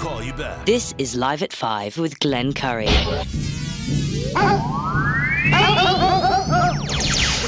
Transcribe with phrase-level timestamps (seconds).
[0.00, 0.64] call you back.
[0.64, 2.86] This is Live at 5 with Glenn Curry.
[2.86, 3.26] What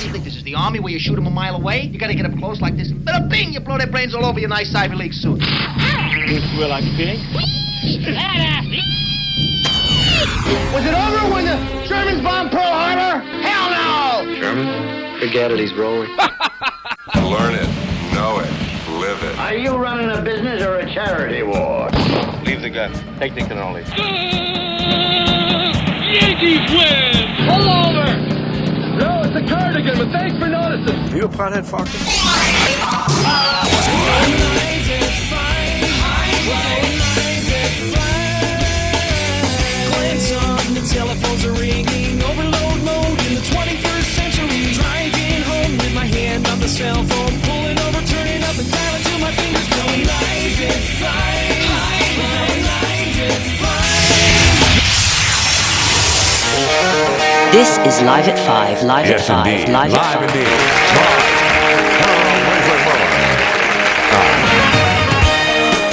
[0.01, 1.88] do you think this is the army where you shoot them a mile away?
[1.91, 2.92] You gotta get up close like this.
[2.92, 5.41] But a bing, you blow their brains all over your nice Ivy League suit.
[6.58, 7.18] Will I pig?
[10.75, 11.57] Was it over when the
[11.89, 13.25] Germans bombed Pearl Harbor?
[13.41, 14.34] Hell no!
[14.39, 15.19] German?
[15.21, 16.11] Forget it, he's rolling.
[17.16, 17.69] Learn it,
[18.12, 18.71] know it,
[19.03, 19.39] live it.
[19.39, 21.91] Are you running a business or a charity war?
[22.46, 22.93] Leave the gun.
[23.18, 23.82] Technique and only.
[26.13, 27.27] Yankees win!
[27.49, 28.07] Pull over!
[29.03, 31.17] No, it's a cardigan, but thanks for noticing.
[31.17, 31.99] You a pothead, Focker?
[40.82, 44.72] Telephones are ringing, overload mode in the 21st century.
[44.74, 47.52] Driving home with my hand on the cell phone,
[57.53, 59.69] This is Live at 5, Live Yes, at 5, indeed.
[59.72, 60.36] Live, Live at 5.
[60.36, 61.92] indeed.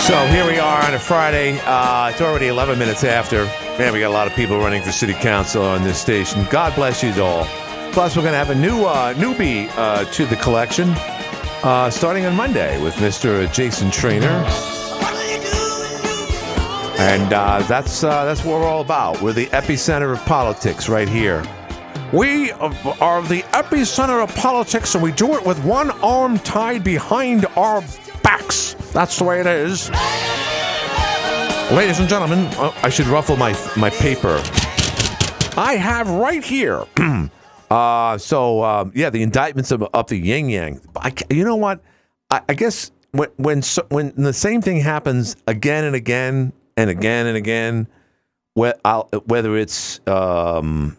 [0.07, 1.59] So here we are on a Friday.
[1.65, 3.45] Uh, it's already 11 minutes after.
[3.77, 6.47] Man, we got a lot of people running for city council on this station.
[6.49, 7.45] God bless you all.
[7.91, 10.89] Plus, we're going to have a new uh, newbie uh, to the collection
[11.63, 13.51] uh, starting on Monday with Mr.
[13.53, 14.43] Jason Trainer.
[16.99, 19.21] And uh, that's uh, that's what we're all about.
[19.21, 21.41] We're the epicenter of politics right here.
[22.11, 27.45] We are the epicenter of politics, and we do it with one arm tied behind
[27.55, 27.81] our
[28.21, 28.73] backs.
[28.91, 29.89] That's the way it is.
[31.71, 34.41] Ladies and gentlemen, uh, I should ruffle my my paper.
[35.55, 36.83] I have right here.
[37.71, 40.81] uh, so um, yeah, the indictments of up the yin yang.
[40.97, 41.79] I, you know what?
[42.29, 46.89] I, I guess when when so, when the same thing happens again and again and
[46.89, 47.87] again and again,
[48.53, 50.95] whether it's um,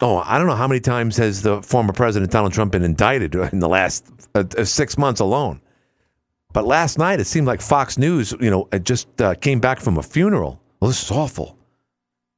[0.00, 3.34] oh, I don't know how many times has the former president Donald Trump been indicted
[3.52, 5.60] in the last uh, uh, six months alone.
[6.52, 9.98] But last night it seemed like Fox News, you know, just uh, came back from
[9.98, 10.60] a funeral.
[10.80, 11.56] Well, this is awful.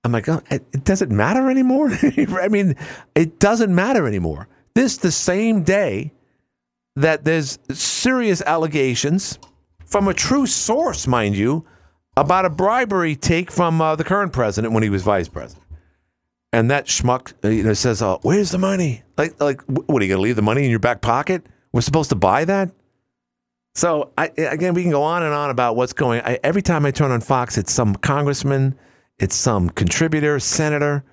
[0.05, 1.91] I'm like, oh, it doesn't matter anymore.
[2.41, 2.75] I mean,
[3.15, 4.49] it doesn't matter anymore.
[4.75, 6.13] This the same day
[6.97, 9.39] that there's serious allegations
[9.85, 11.65] from a true source, mind you,
[12.21, 15.67] about a bribery take from uh, the current president when he was vice president.
[16.53, 19.03] And that schmuck, uh, you know, says, uh, "Where's the money?
[19.17, 21.47] Like, like, what are you gonna leave the money in your back pocket?
[21.73, 22.71] We're supposed to buy that."
[23.75, 26.23] So I, again, we can go on and on about what's going.
[26.23, 28.75] I, every time I turn on Fox, it's some congressman,
[29.19, 31.05] it's some contributor, senator,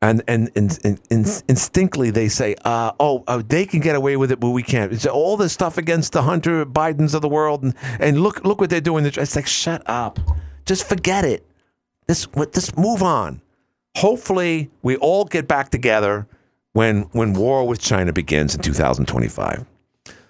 [0.00, 4.16] and and, and, and, and instinctively they say, uh, "Oh, uh, they can get away
[4.16, 7.28] with it, but we can't." It's all this stuff against the Hunter Bidens of the
[7.28, 9.04] world, and, and look look what they're doing.
[9.04, 10.18] It's like, shut up,
[10.68, 11.44] just forget it.
[12.06, 13.40] This what just move on.
[13.96, 16.28] Hopefully, we all get back together
[16.74, 19.66] when when war with China begins in 2025.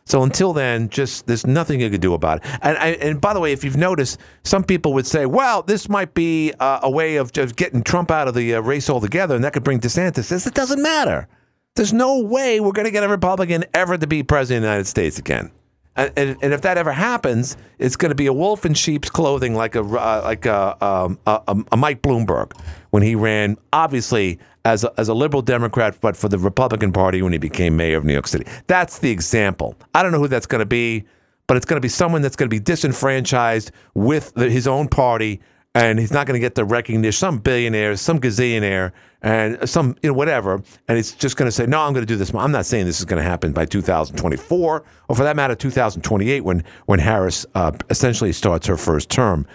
[0.07, 2.51] So until then, just there's nothing you can do about it.
[2.63, 6.15] And and by the way, if you've noticed, some people would say, "Well, this might
[6.15, 9.45] be uh, a way of just getting Trump out of the uh, race altogether, and
[9.45, 11.29] that could bring DeSantis." It doesn't matter.
[11.77, 14.69] There's no way we're going to get a Republican ever to be president of the
[14.69, 15.51] United States again.
[15.99, 19.57] And, and, if that ever happens, it's going to be a wolf in sheep's clothing,
[19.57, 22.53] like a uh, like a, um, a, a Mike Bloomberg
[22.91, 27.21] when he ran, obviously as a, as a liberal Democrat, but for the Republican Party
[27.21, 28.47] when he became mayor of New York City.
[28.69, 29.75] That's the example.
[29.95, 31.05] I don't know who that's going to be,
[31.49, 34.87] but it's going to be someone that's going to be disenfranchised with the, his own
[34.87, 35.41] party,
[35.75, 37.19] and he's not going to get the recognition.
[37.19, 38.93] Some billionaire, some gazillionaire,
[39.23, 42.13] and some you know whatever, and it's just going to say, "No, I'm going to
[42.13, 45.37] do this." I'm not saying this is going to happen by 2024, or for that
[45.37, 49.47] matter, 2028, when when Harris uh, essentially starts her first term,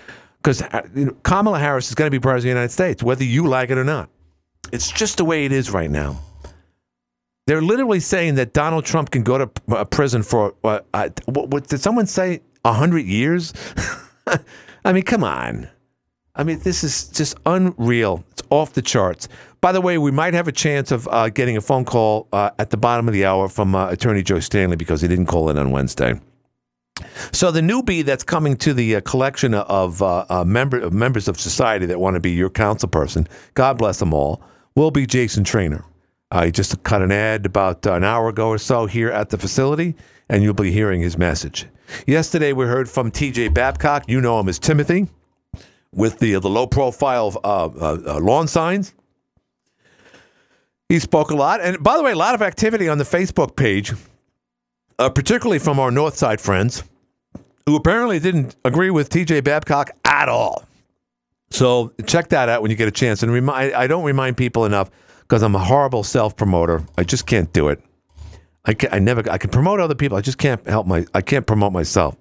[0.42, 0.62] because
[0.96, 3.48] you know, Kamala Harris is going to be president of the United States, whether you
[3.48, 4.10] like it or not.
[4.72, 6.20] It's just the way it is right now.
[7.46, 11.50] They're literally saying that Donald Trump can go to uh, prison for uh, uh, what,
[11.50, 12.42] what did someone say?
[12.66, 13.54] Hundred years?
[14.86, 15.68] I mean, come on.
[16.36, 18.24] I mean, this is just unreal.
[18.32, 19.28] It's off the charts.
[19.62, 22.50] By the way, we might have a chance of uh, getting a phone call uh,
[22.58, 25.50] at the bottom of the hour from uh, Attorney Joe Stanley because he didn't call
[25.50, 26.20] in on Wednesday.
[27.32, 31.40] So the newbie that's coming to the uh, collection of uh, uh, member members of
[31.40, 34.42] society that want to be your council person, God bless them all,
[34.76, 35.86] will be Jason Trainer.
[36.44, 39.94] He just cut an ad about an hour ago or so here at the facility,
[40.30, 41.68] and you'll be hearing his message.
[42.08, 43.50] Yesterday we heard from T.J.
[43.50, 44.06] Babcock.
[44.08, 45.08] You know him as Timothy,
[45.94, 48.94] with the the low profile uh, uh, uh, lawn signs.
[50.90, 53.56] He spoke a lot, and by the way, a lot of activity on the Facebook
[53.56, 53.94] page
[55.00, 56.84] uh, particularly from our North Side friends,
[57.66, 60.64] who apparently didn't agree with TJ Babcock at all.
[61.50, 63.24] So check that out when you get a chance.
[63.24, 64.90] And remind, I don't remind people enough
[65.22, 66.84] because I'm a horrible self promoter.
[66.98, 67.82] I just can't do it.
[68.66, 70.18] I can, I never I can promote other people.
[70.18, 72.16] I just can't help my I can't promote myself.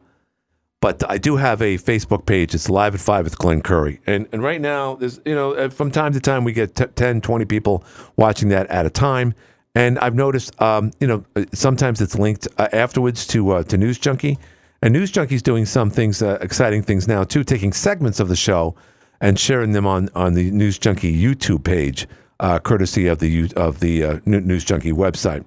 [0.82, 2.56] But I do have a Facebook page.
[2.56, 4.00] It's live at five with Glenn Curry.
[4.04, 6.86] And and right now there's you know uh, from time to time we get t-
[6.86, 7.84] 10, 20 people
[8.16, 9.32] watching that at a time.
[9.76, 13.78] And I've noticed um, you know uh, sometimes it's linked uh, afterwards to uh, to
[13.78, 14.40] News Junkie.
[14.82, 18.34] And News Junkie's doing some things, uh, exciting things now too, taking segments of the
[18.34, 18.74] show
[19.20, 22.08] and sharing them on, on the News Junkie YouTube page,
[22.40, 25.44] uh, courtesy of the of the News Junkie website.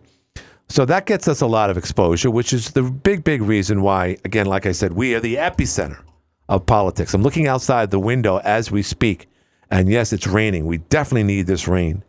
[0.67, 4.17] So that gets us a lot of exposure, which is the big, big reason why,
[4.25, 6.01] again, like I said, we are the epicenter
[6.49, 7.13] of politics.
[7.13, 9.27] I'm looking outside the window as we speak,
[9.69, 10.65] and yes, it's raining.
[10.65, 12.03] We definitely need this rain.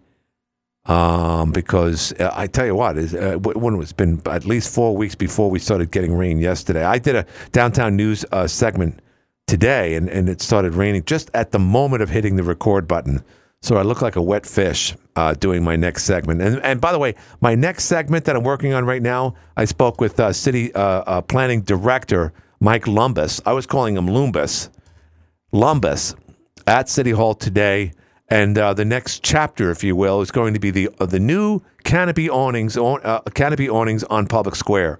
[0.86, 4.72] Um, because uh, I tell you what, is uh, wh- when it's been at least
[4.72, 6.84] four weeks before we started getting rain yesterday.
[6.84, 9.00] I did a downtown news uh, segment
[9.48, 13.24] today, and, and it started raining just at the moment of hitting the record button.
[13.62, 16.40] So I look like a wet fish uh, doing my next segment.
[16.42, 19.64] And, and by the way, my next segment that I'm working on right now, I
[19.64, 23.40] spoke with uh, City uh, uh, Planning Director Mike Lumbus.
[23.46, 24.68] I was calling him Lumbus.
[25.52, 26.14] Lumbus
[26.66, 27.92] at City Hall today.
[28.28, 31.20] And uh, the next chapter, if you will, is going to be the uh, the
[31.20, 34.98] new canopy awnings, awn- uh, canopy awnings on Public Square,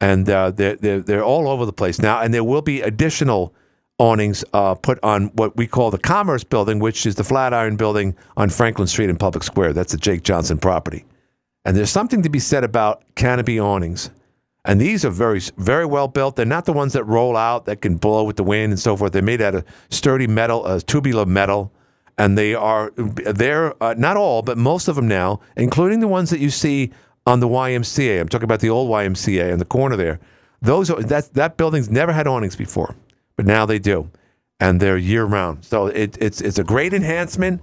[0.00, 2.22] and they're, they're they're all over the place now.
[2.22, 3.54] And there will be additional
[3.98, 8.14] awnings uh, put on what we call the Commerce Building, which is the Flatiron Building
[8.36, 9.72] on Franklin Street in Public Square.
[9.72, 11.04] That's the Jake Johnson property.
[11.64, 14.10] And there's something to be said about canopy awnings.
[14.64, 16.36] And these are very, very well built.
[16.36, 18.96] They're not the ones that roll out that can blow with the wind and so
[18.96, 19.12] forth.
[19.12, 21.72] They're made out of sturdy metal, uh, tubular metal,
[22.18, 26.30] and they are they're uh, not all, but most of them now, including the ones
[26.30, 26.90] that you see
[27.26, 28.20] on the YMCA.
[28.20, 30.18] I'm talking about the old YMCA in the corner there.
[30.62, 32.94] Those are that that building's never had awnings before,
[33.36, 34.10] but now they do,
[34.60, 35.64] and they're year round.
[35.64, 37.60] So it, it's it's a great enhancement.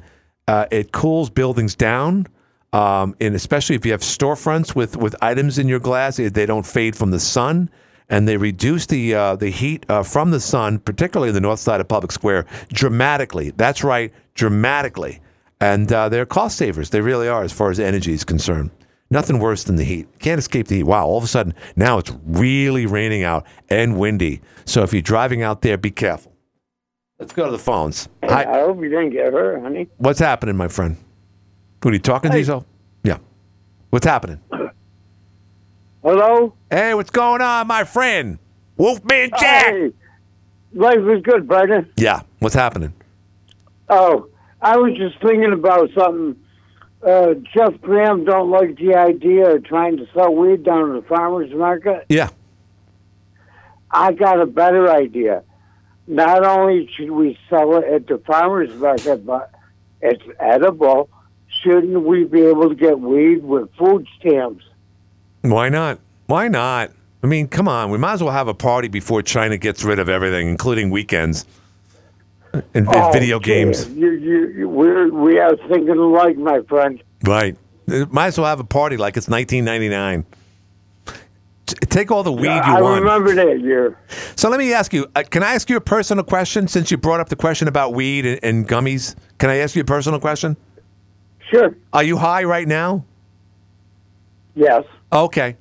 [0.47, 2.27] Uh, it cools buildings down.
[2.73, 6.47] Um, and especially if you have storefronts with, with items in your glass, eh, they
[6.47, 7.69] don't fade from the sun,
[8.09, 11.59] and they reduce the uh, the heat uh, from the sun, particularly in the north
[11.59, 13.51] side of Public Square, dramatically.
[13.51, 15.21] That's right, dramatically.
[15.61, 16.89] And uh, they're cost savers.
[16.89, 18.71] They really are, as far as energy is concerned.
[19.13, 20.07] Nothing worse than the heat.
[20.17, 20.83] Can't escape the heat.
[20.85, 21.05] Wow!
[21.05, 24.41] All of a sudden, now it's really raining out and windy.
[24.65, 26.33] So if you're driving out there, be careful.
[27.19, 28.09] Let's go to the phones.
[28.23, 28.43] Hi.
[28.43, 29.87] I hope you didn't get hurt, honey.
[29.97, 30.97] What's happening, my friend?
[31.83, 32.65] What are you talking to yourself?
[33.03, 33.19] Yeah.
[33.91, 34.41] What's happening?
[36.01, 36.55] Hello?
[36.71, 38.39] Hey, what's going on, my friend?
[38.77, 39.67] Wolfman Jack.
[39.67, 39.91] Hey,
[40.73, 41.87] life is good, brother.
[41.97, 42.21] Yeah.
[42.39, 42.93] What's happening?
[43.89, 44.27] Oh,
[44.59, 46.35] I was just thinking about something.
[47.05, 51.07] Uh, Jeff Graham don't like the idea of trying to sell weed down at the
[51.07, 52.05] farmer's market.
[52.07, 52.29] Yeah.
[53.91, 55.43] I got a better idea.
[56.07, 59.51] Not only should we sell it at the farmer's market, but
[60.01, 61.09] it's edible.
[61.61, 64.63] Shouldn't we be able to get weed with food stamps?
[65.41, 65.99] Why not?
[66.27, 66.91] Why not?
[67.21, 67.91] I mean, come on.
[67.91, 71.45] We might as well have a party before China gets rid of everything, including weekends
[72.73, 73.89] and Oh, video games.
[73.89, 77.01] You, you, you, we're, we are thinking alike, my friend.
[77.23, 77.57] Right.
[77.89, 80.25] Uh, Might as well have a party like it's 1999.
[81.65, 82.95] T- Take all the weed you I want.
[82.95, 83.97] I remember that year.
[84.35, 86.67] So let me ask you: uh, Can I ask you a personal question?
[86.67, 89.81] Since you brought up the question about weed and, and gummies, can I ask you
[89.81, 90.57] a personal question?
[91.49, 91.73] Sure.
[91.93, 93.05] Are you high right now?
[94.55, 94.83] Yes.
[95.11, 95.55] Okay.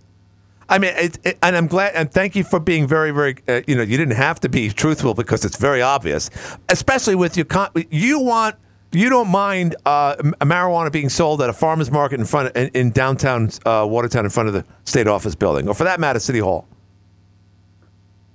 [0.73, 3.37] I mean, it, it, and I'm glad, and thank you for being very, very.
[3.47, 6.31] Uh, you know, you didn't have to be truthful because it's very obvious,
[6.71, 7.45] especially with your.
[7.45, 8.57] Con- you want,
[8.91, 12.69] you don't mind uh, marijuana being sold at a farmer's market in front of, in,
[12.69, 16.19] in downtown uh, Watertown, in front of the state office building, or for that matter,
[16.19, 16.67] City Hall.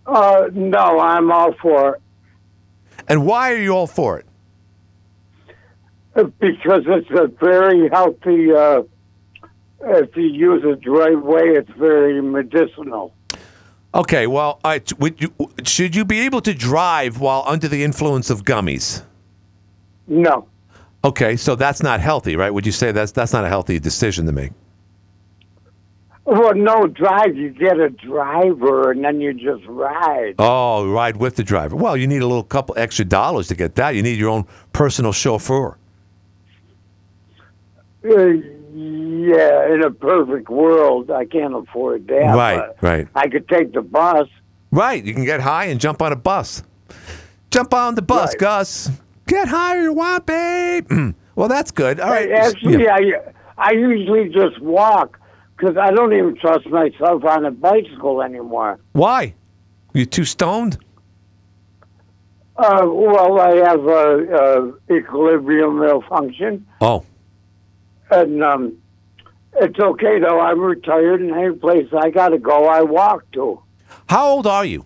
[0.05, 2.01] Uh, no, I'm all for it
[3.07, 4.25] And why are you all for it?
[6.15, 8.51] Uh, because it's a very healthy.
[9.81, 13.13] If you use it the right way, it's very medicinal.
[13.93, 14.59] Okay, well,
[14.99, 19.03] would you, should you be able to drive while under the influence of gummies?
[20.07, 20.47] No.
[21.03, 22.53] Okay, so that's not healthy, right?
[22.53, 24.51] Would you say that's that's not a healthy decision to make?
[26.25, 27.37] Well, no drive.
[27.37, 30.35] You get a driver, and then you just ride.
[30.39, 31.75] Oh, ride with the driver.
[31.75, 33.95] Well, you need a little couple extra dollars to get that.
[33.95, 35.77] You need your own personal chauffeur.
[38.03, 38.33] Uh,
[39.27, 42.35] yeah, in a perfect world, I can't afford that.
[42.35, 43.07] Right, right.
[43.15, 44.27] I could take the bus.
[44.71, 46.63] Right, you can get high and jump on a bus.
[47.51, 48.39] Jump on the bus, Right.
[48.39, 48.91] Gus.
[49.27, 50.89] Get higher you want, babe.
[51.35, 51.99] well, that's good.
[51.99, 52.31] All right.
[52.31, 52.95] Actually, Yeah.
[52.95, 55.19] I I usually just walk
[55.55, 58.79] because I don't even trust myself on a bicycle anymore.
[58.93, 59.33] Why?
[59.93, 60.77] You too stoned?
[62.57, 67.05] Uh, well, I have a, a equilibrium malfunction, Oh,
[68.09, 68.77] and um,
[69.59, 70.39] it's okay though.
[70.39, 73.61] I'm retired, and any place I got to go, I walk to.
[74.09, 74.85] how old are you?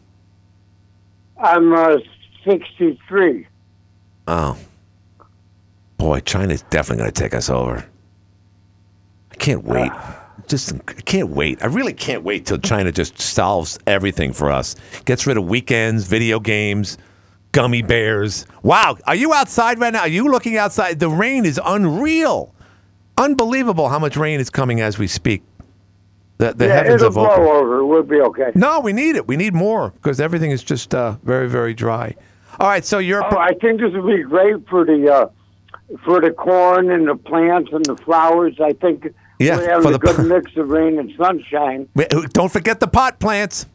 [1.37, 1.97] I'm uh,
[2.45, 3.47] 63.
[4.27, 4.57] Oh,
[5.97, 7.85] boy, China's definitely to take us over.
[9.31, 9.91] I can't wait.
[10.47, 11.63] Just I can't wait.
[11.63, 14.75] I really can't wait till China just solves everything for us.
[15.05, 16.97] Gets rid of weekends, video games,
[17.51, 18.45] gummy bears.
[18.63, 20.01] Wow, are you outside right now?
[20.01, 20.99] Are you looking outside?
[20.99, 22.53] The rain is unreal.
[23.17, 25.43] Unbelievable how much rain is coming as we speak.
[26.37, 27.43] The, the yeah, heavens it'll have opened.
[27.45, 27.85] blow over.
[27.85, 28.51] We'll be okay.
[28.55, 29.27] No, we need it.
[29.27, 32.15] We need more because everything is just uh, very, very dry.
[32.59, 33.23] All right, so you're.
[33.23, 37.15] Oh, I think this would be great for the uh, for the corn and the
[37.15, 38.55] plants and the flowers.
[38.59, 39.07] I think
[39.39, 41.87] Yeah, we have a the- good mix of rain and sunshine.
[42.33, 43.67] Don't forget the pot plants.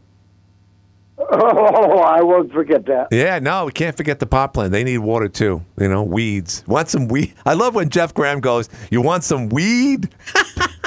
[1.18, 3.08] Oh, I won't forget that.
[3.10, 4.72] Yeah, no, we can't forget the pot plant.
[4.72, 5.64] They need water too.
[5.78, 6.62] You know, weeds.
[6.66, 7.34] Want some weed?
[7.46, 10.10] I love when Jeff Graham goes, "You want some weed?"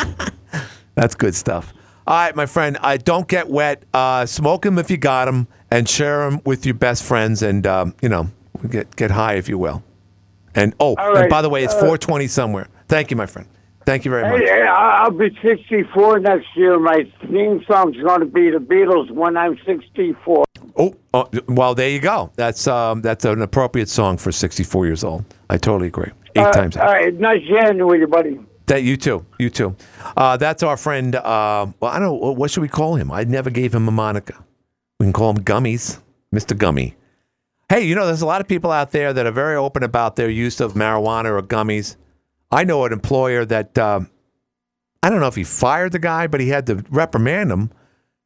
[0.95, 1.73] That's good stuff.
[2.05, 2.77] All right, my friend.
[2.81, 3.83] I don't get wet.
[3.93, 7.65] Uh, smoke them if you got them, and share them with your best friends, and
[7.65, 8.29] um, you know,
[8.69, 9.83] get get high if you will.
[10.55, 12.67] And oh, All and by the way, it's uh, 420 somewhere.
[12.87, 13.47] Thank you, my friend.
[13.85, 14.41] Thank you very much.
[14.41, 16.77] Hey, I'll be 64 next year.
[16.79, 20.45] My theme song's going to be the Beatles when I'm 64.
[20.77, 22.31] Oh, oh, well, there you go.
[22.35, 25.25] That's um, that's an appropriate song for 64 years old.
[25.49, 26.11] I totally agree.
[26.35, 26.77] Eight Uh, times.
[26.77, 28.39] All right, nice chatting with you, buddy.
[28.67, 29.75] That you too, you too.
[30.15, 31.15] Uh, that's our friend.
[31.15, 33.11] Uh, well, I don't know what should we call him.
[33.11, 34.35] I never gave him a moniker.
[34.99, 35.99] We can call him Gummies,
[36.31, 36.95] Mister Gummy.
[37.69, 40.15] Hey, you know, there's a lot of people out there that are very open about
[40.17, 41.95] their use of marijuana or gummies.
[42.51, 44.09] I know an employer that um,
[45.03, 47.71] I don't know if he fired the guy, but he had to reprimand him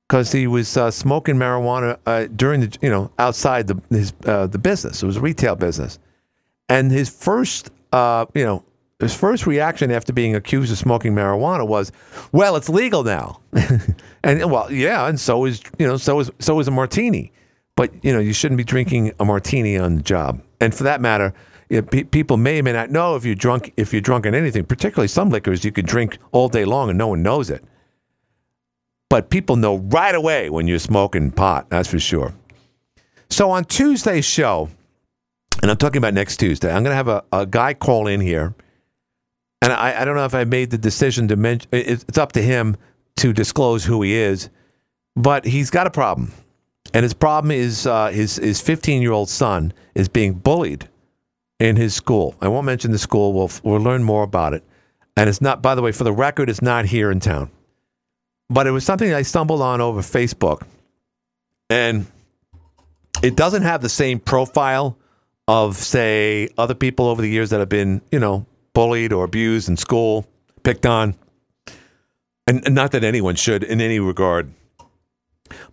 [0.08, 4.48] because he was uh, smoking marijuana uh, during the you know outside the his uh,
[4.48, 5.04] the business.
[5.04, 6.00] It was a retail business,
[6.70, 8.64] and his first uh, you know
[9.00, 11.92] his first reaction after being accused of smoking marijuana was,
[12.32, 13.42] "Well, it's legal now,"
[14.24, 17.32] and well, yeah, and so is you know so is so is a martini,
[17.76, 21.02] but you know you shouldn't be drinking a martini on the job, and for that
[21.02, 21.34] matter.
[21.70, 23.74] Yeah, pe- People may or may not know if you're drunk.
[23.78, 26.98] If you're drunk on anything, particularly some liquors, you could drink all day long and
[26.98, 27.64] no one knows it
[29.14, 31.70] but people know right away when you're smoking pot.
[31.70, 32.34] That's for sure.
[33.30, 34.72] So on Tuesday's show,
[35.62, 38.20] and I'm talking about next Tuesday, I'm going to have a, a guy call in
[38.20, 38.56] here.
[39.62, 42.32] And I, I don't know if I made the decision to mention, it's it's up
[42.32, 42.76] to him
[43.18, 44.50] to disclose who he is,
[45.16, 46.32] but he's got a problem.
[46.96, 50.90] And his problem is uh, his his 15 year old son is being bullied
[51.64, 52.36] in his school.
[52.42, 53.34] I won't mention the school.
[53.34, 54.64] We'll we'll learn more about it.
[55.16, 55.62] And it's not.
[55.62, 57.50] By the way, for the record, it's not here in town
[58.54, 60.62] but it was something I stumbled on over Facebook,
[61.70, 62.06] and
[63.22, 64.98] it doesn't have the same profile
[65.48, 69.70] of say other people over the years that have been you know bullied or abused
[69.70, 70.28] in school,
[70.64, 71.16] picked on,
[72.48, 74.52] and, and not that anyone should in any regard.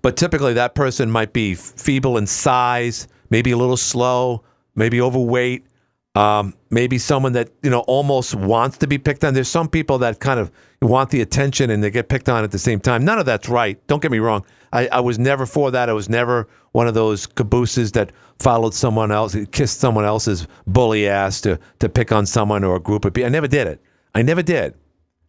[0.03, 4.43] But typically, that person might be feeble in size, maybe a little slow,
[4.75, 5.67] maybe overweight,
[6.14, 9.35] um, maybe someone that you know almost wants to be picked on.
[9.35, 10.50] There's some people that kind of
[10.83, 13.05] want the attention and they get picked on at the same time.
[13.05, 13.85] None of that's right.
[13.87, 14.45] Don't get me wrong.
[14.73, 15.88] I, I was never for that.
[15.88, 21.09] I was never one of those cabooses that followed someone else, kissed someone else's bully
[21.09, 23.26] ass to to pick on someone or a group of people.
[23.26, 23.81] I never did it.
[24.14, 24.75] I never did.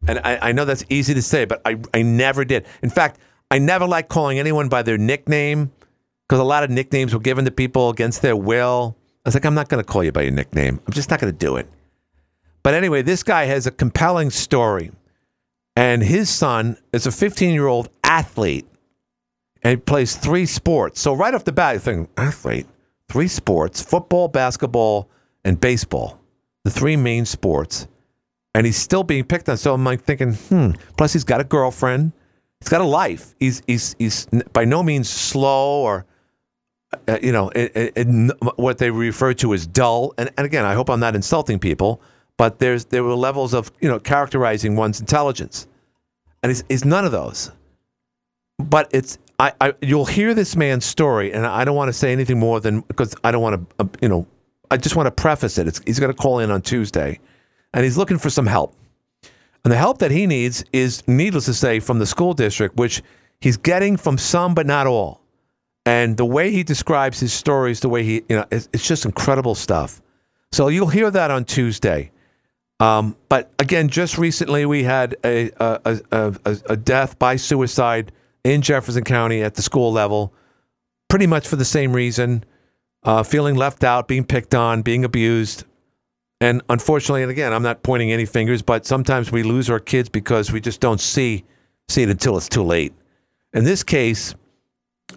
[0.08, 2.66] And I, I know that's easy to say, but I, I never did.
[2.82, 3.20] In fact,
[3.52, 5.72] I never liked calling anyone by their nickname
[6.28, 8.98] because a lot of nicknames were given to people against their will.
[9.26, 10.80] I was like, I'm not going to call you by your nickname.
[10.86, 11.68] I'm just not going to do it.
[12.64, 14.92] But anyway, this guy has a compelling story.
[15.76, 18.68] And his son is a 15 year old athlete
[19.64, 21.00] and he plays three sports.
[21.00, 22.68] So, right off the bat, you think, athlete,
[23.10, 25.10] three sports football, basketball,
[25.46, 26.20] and baseball,
[26.64, 27.88] the three main sports.
[28.54, 29.58] And he's still being picked on.
[29.58, 30.72] So, I'm like thinking, hmm.
[30.98, 32.12] Plus, he's got a girlfriend,
[32.60, 33.36] he's got a life.
[33.40, 36.06] He's, he's, he's by no means slow or
[37.08, 40.14] uh, you know, it, it, it- what they refer to as dull.
[40.18, 42.02] And, and again, I hope I'm not insulting people,
[42.38, 45.68] but there's there were levels of you know characterizing one's intelligence,
[46.44, 47.52] and it's, he's none of those.
[48.60, 52.12] But it's I, I you'll hear this man's story, and I don't want to say
[52.12, 54.28] anything more than because I don't want to uh, you know
[54.70, 55.68] I just want to preface it.
[55.68, 57.20] It's, he's going to call in on Tuesday,
[57.74, 58.76] and he's looking for some help.
[59.64, 63.04] And the help that he needs is, needless to say, from the school district, which
[63.42, 65.22] he's getting from some but not all.
[65.86, 69.06] And the way he describes his stories, the way he, you know, it's, it's just
[69.06, 70.02] incredible stuff.
[70.52, 72.12] So you'll hear that on Tuesday.
[72.80, 78.12] Um, but again, just recently we had a, a, a, a, death by suicide
[78.44, 80.34] in Jefferson County at the school level,
[81.10, 82.44] pretty much for the same reason.
[83.04, 85.66] uh, feeling left out, being picked on, being abused.
[86.40, 90.10] And unfortunately, and again, I'm not pointing any fingers, but sometimes we lose our kids
[90.10, 91.44] because we just don't see
[91.88, 92.94] see it until it's too late.
[93.54, 94.34] In this case,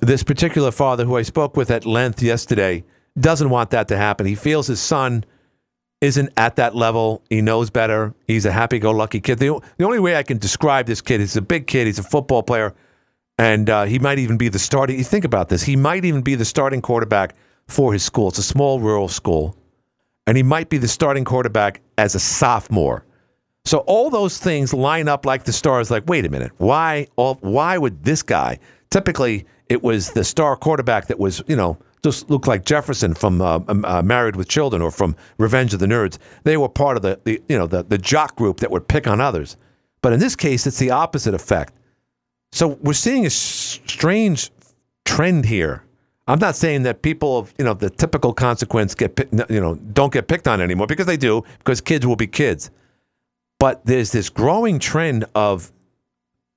[0.01, 2.85] this particular father who I spoke with at length yesterday
[3.19, 4.27] doesn't want that to happen.
[4.27, 5.25] He feels his son
[6.01, 7.23] isn't at that level.
[7.31, 8.15] He knows better.
[8.27, 9.39] He's a happy go lucky kid.
[9.39, 12.03] The, the only way I can describe this kid, is a big kid, he's a
[12.03, 12.75] football player,
[13.39, 14.99] and uh, he might even be the starting.
[14.99, 17.35] You think about this, he might even be the starting quarterback
[17.69, 18.29] for his school.
[18.29, 19.57] It's a small rural school,
[20.27, 23.05] and he might be the starting quarterback as a sophomore.
[23.65, 25.91] So all those things line up like the stars.
[25.91, 27.07] Like, wait a minute, why?
[27.17, 28.59] All, why would this guy?
[28.91, 33.41] Typically, it was the star quarterback that was, you know, just looked like Jefferson from
[33.41, 36.19] uh, um, uh, Married with Children or from Revenge of the Nerds.
[36.45, 39.07] They were part of the, the you know, the, the jock group that would pick
[39.07, 39.57] on others.
[40.03, 41.73] But in this case, it's the opposite effect.
[42.53, 44.51] So we're seeing a s- strange
[45.07, 45.83] trend here.
[46.29, 49.19] I'm not saying that people of you know the typical consequence get
[49.51, 52.71] you know don't get picked on anymore because they do because kids will be kids.
[53.59, 55.73] But there's this growing trend of,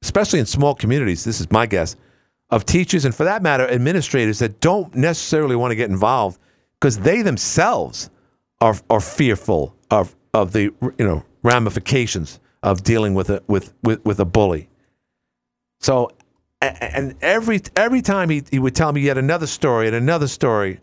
[0.01, 1.23] especially in small communities.
[1.23, 1.95] This is my guess
[2.49, 6.39] of teachers and for that matter administrators that don't necessarily want to get involved
[6.79, 8.09] because they themselves
[8.61, 10.63] are are fearful of of the
[10.97, 14.69] you know ramifications of dealing with a with with, with a bully.
[15.79, 16.11] So
[16.61, 20.79] and every every time he, he would tell me yet another story and another story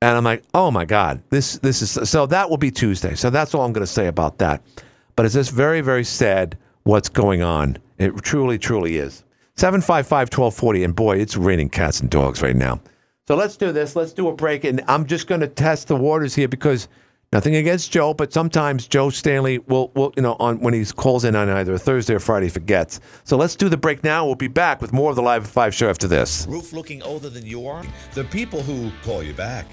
[0.00, 3.30] and I'm like, "Oh my god, this this is so that will be Tuesday." So
[3.30, 4.62] that's all I'm going to say about that.
[5.16, 7.78] But it's just very very sad what's going on.
[7.98, 9.24] It truly truly is.
[9.58, 12.80] 755-1240 and boy, it's raining cats and dogs right now.
[13.26, 13.96] So let's do this.
[13.96, 16.86] Let's do a break and I'm just going to test the waters here because
[17.32, 21.24] nothing against Joe, but sometimes Joe Stanley will, will you know, on when he calls
[21.24, 23.00] in on either Thursday or Friday forgets.
[23.24, 24.24] So let's do the break now.
[24.24, 26.46] We'll be back with more of the Live at 5 show after this.
[26.48, 27.84] Roof looking older than you are?
[28.14, 29.66] The people who call you back.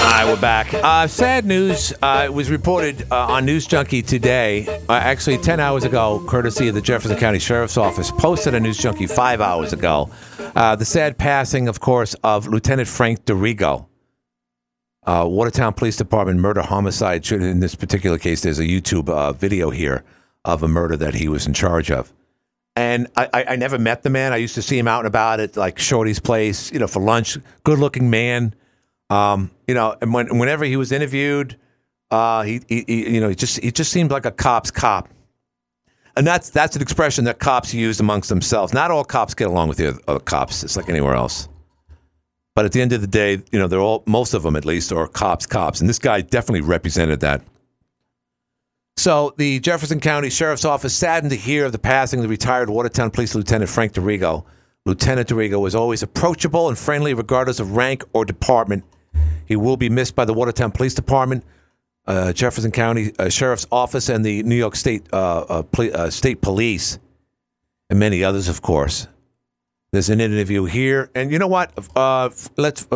[0.00, 0.72] All right, we're back.
[0.72, 1.92] Uh, sad news.
[2.00, 6.68] Uh, it was reported uh, on News Junkie today, uh, actually 10 hours ago, courtesy
[6.68, 10.10] of the Jefferson County Sheriff's Office, posted on News Junkie five hours ago.
[10.56, 13.86] Uh, the sad passing, of course, of Lieutenant Frank DeRigo.
[15.04, 17.30] Uh, Watertown Police Department murder homicide.
[17.30, 20.02] In this particular case, there's a YouTube video here
[20.46, 22.10] of a murder that he was in charge of.
[22.74, 24.32] And I, I, I never met the man.
[24.32, 27.02] I used to see him out and about at like Shorty's place, you know, for
[27.02, 27.36] lunch.
[27.64, 28.54] Good looking man.
[29.10, 31.56] Um, you know, and when, whenever he was interviewed,
[32.10, 35.08] uh, he, he, he, you know, he just he just seemed like a cop's cop,
[36.16, 38.72] and that's that's an expression that cops use amongst themselves.
[38.72, 40.62] Not all cops get along with the other, other cops.
[40.62, 41.48] It's like anywhere else.
[42.54, 44.64] But at the end of the day, you know, they're all most of them at
[44.64, 47.42] least are cops, cops, and this guy definitely represented that.
[48.96, 52.68] So the Jefferson County Sheriff's Office saddened to hear of the passing of the retired
[52.68, 54.44] Watertown Police Lieutenant Frank DeRigo.
[54.84, 58.84] Lieutenant DeRigo was always approachable and friendly, regardless of rank or department.
[59.46, 61.44] He will be missed by the Watertown Police Department,
[62.06, 66.40] uh, Jefferson County uh, Sheriff's Office, and the New York State uh, uh, uh, State
[66.40, 66.98] Police,
[67.88, 69.08] and many others, of course.
[69.92, 71.72] There's an interview here, and you know what?
[72.56, 72.86] Let's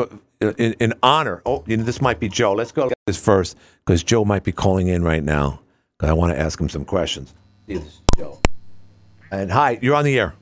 [0.40, 1.42] in, in honor.
[1.44, 2.52] Oh, you know this might be Joe.
[2.52, 5.60] Let's go this first because Joe might be calling in right now.
[5.98, 7.34] 'cause I want to ask him some questions.
[7.66, 8.38] This is Joe.
[9.30, 10.34] And hi, you're on the air.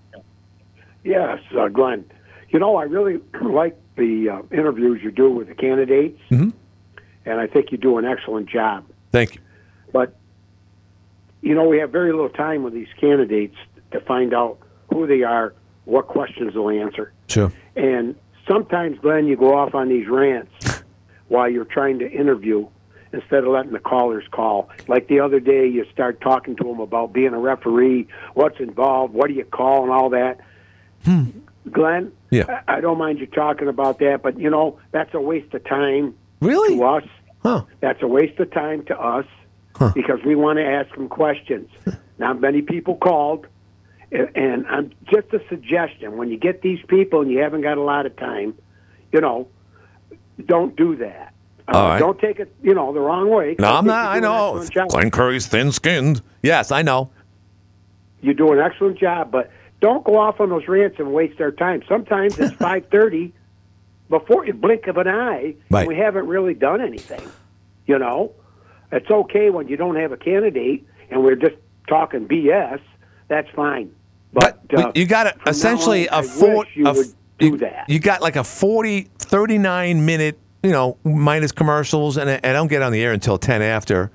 [1.05, 2.05] Yes, uh, Glenn.
[2.51, 6.53] You know, I really like the uh, interviews you do with the candidates, Mhm.
[7.27, 8.85] and I think you do an excellent job.
[9.11, 9.41] Thank you.
[9.93, 10.17] But,
[11.43, 13.57] you know, we have very little time with these candidates
[13.91, 14.59] to find out
[14.93, 15.53] who they are,
[15.85, 17.13] what questions they'll answer.
[17.29, 17.53] Sure.
[17.77, 18.15] And
[18.49, 20.83] sometimes, Glenn, you go off on these rants
[21.29, 22.67] while you're trying to interview
[23.13, 24.71] instead of letting the callers call.
[24.89, 29.13] Like the other day, you start talking to them about being a referee, what's involved,
[29.13, 30.41] what do you call, and all that.
[31.73, 32.63] Glenn, Yeah.
[32.69, 35.65] I I don't mind you talking about that, but you know that's a waste of
[35.65, 36.77] time Really?
[36.77, 37.05] to us.
[37.43, 37.65] Huh.
[37.81, 39.27] That's a waste of time to us
[39.95, 41.69] because we want to ask them questions.
[42.19, 43.47] Not many people called,
[44.13, 46.17] and, I'm just a suggestion.
[46.19, 48.55] When you get these people and you haven't got a lot of time,
[49.11, 49.49] you know,
[50.47, 51.33] don't do that.
[51.69, 51.99] Uh, All right.
[51.99, 53.57] Don't take it, you know, the wrong way.
[53.59, 54.07] No, I'm not.
[54.07, 54.87] I you do an know.
[54.89, 56.21] Glenn Curry's thin-skinned.
[56.43, 57.11] Yes, I know.
[58.21, 59.51] You do an excellent job, but
[59.83, 61.83] don't go off on those rants and waste our time.
[61.89, 63.35] Sometimes it's five thirty
[64.09, 65.87] before you blink of an eye, Right.
[65.87, 67.23] we haven't really done anything.
[67.87, 68.33] You know,
[68.91, 71.57] it's okay when you don't have a candidate and we're just
[71.89, 72.81] talking BS.
[73.29, 73.91] That's fine.
[74.33, 76.67] But, uh, you got essentially on, a four.
[76.75, 77.07] you a- would
[77.39, 77.85] do you, that.
[77.89, 82.69] you got like a 40, 39 minute, you know, minus commercials, and I, I don't
[82.69, 84.11] get on the air until ten after.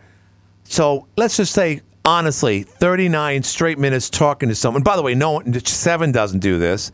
[0.64, 4.82] So let's just say honestly, thirty nine straight minutes talking to someone.
[4.82, 6.92] By the way, no one, seven doesn't do this.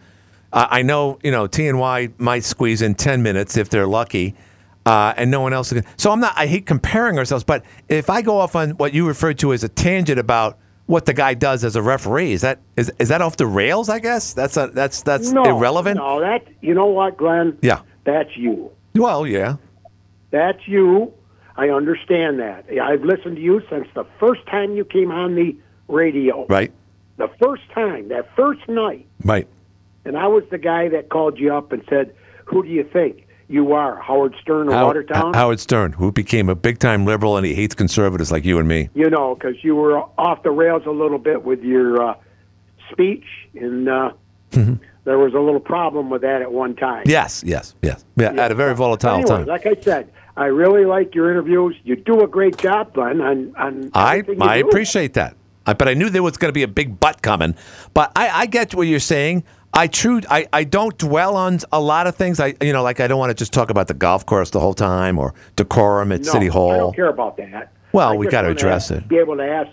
[0.52, 3.88] Uh, I know you know T and Y might squeeze in ten minutes if they're
[3.88, 4.36] lucky,
[4.86, 5.72] uh, and no one else.
[5.72, 5.86] Can.
[5.98, 6.34] So I'm not.
[6.36, 9.64] I hate comparing ourselves, but if I go off on what you referred to as
[9.64, 13.22] a tangent about what the guy does as a referee, is that is is that
[13.22, 13.90] off the rails?
[13.90, 15.98] I guess that's a, that's that's no, irrelevant.
[15.98, 17.58] No, that you know what, Glenn?
[17.62, 17.82] Yeah.
[18.04, 18.70] That's you.
[18.96, 19.56] Well, yeah.
[20.32, 21.14] That's you.
[21.56, 22.66] I understand that.
[22.82, 25.56] I've listened to you since the first time you came on the
[25.88, 26.46] radio.
[26.48, 26.72] Right.
[27.18, 29.06] The first time, that first night.
[29.24, 29.48] Right.
[30.06, 32.14] And I was the guy that called you up and said,
[32.46, 34.02] Who do you think you are?
[34.02, 35.34] Howard Stern of How- Watertown?
[35.36, 38.68] Howard Stern, who became a big time liberal and he hates conservatives like you and
[38.68, 38.90] me.
[38.96, 42.16] you know, because you were off the rails a little bit with your uh,
[42.92, 44.12] speech, and uh,
[44.52, 47.04] there was a little problem with that at one time.
[47.06, 48.04] Yes, yes, yes.
[48.16, 49.46] Yeah, at a very volatile anyway, time.
[49.46, 51.76] like I said, I really like your interviews.
[51.84, 54.68] You do a great job, Glenn, on, on I I do.
[54.68, 55.36] appreciate that.
[55.66, 57.56] I, but I knew there was going to be a big butt coming.
[57.94, 59.44] But I, I get what you're saying.
[59.74, 60.22] I true.
[60.30, 62.40] I, I don't dwell on a lot of things.
[62.40, 64.60] I you know like I don't want to just talk about the golf course the
[64.60, 66.72] whole time or decorum at No, City Hall.
[66.72, 67.72] I don't care about that.
[67.92, 69.08] Well, I we just gotta address it.
[69.08, 69.72] Be able to ask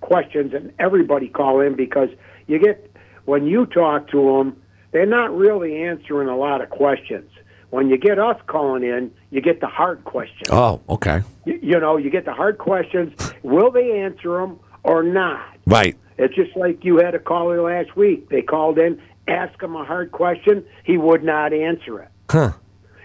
[0.00, 2.10] questions, and everybody call in because
[2.46, 2.94] you get
[3.24, 4.60] when you talk to them,
[4.92, 7.30] they're not really answering a lot of questions.
[7.70, 10.48] When you get us calling in, you get the hard questions.
[10.50, 11.22] Oh, okay.
[11.44, 13.12] You, you know, you get the hard questions.
[13.42, 15.56] Will they answer them or not?
[15.66, 15.96] Right.
[16.16, 18.30] It's just like you had a caller last week.
[18.30, 20.64] They called in, asked him a hard question.
[20.84, 22.08] He would not answer it.
[22.30, 22.52] Huh.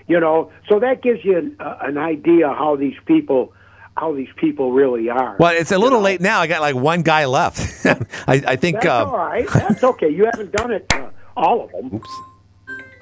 [0.08, 3.54] You know, so that gives you an, uh, an idea how these people,
[3.96, 5.38] how these people really are.
[5.40, 6.40] Well, it's a little late now.
[6.40, 7.86] I got like one guy left.
[8.28, 8.78] I, I think.
[8.78, 9.48] That's uh, all right.
[9.48, 10.10] That's okay.
[10.10, 11.94] You haven't done it uh, all of them.
[11.96, 12.10] Oops.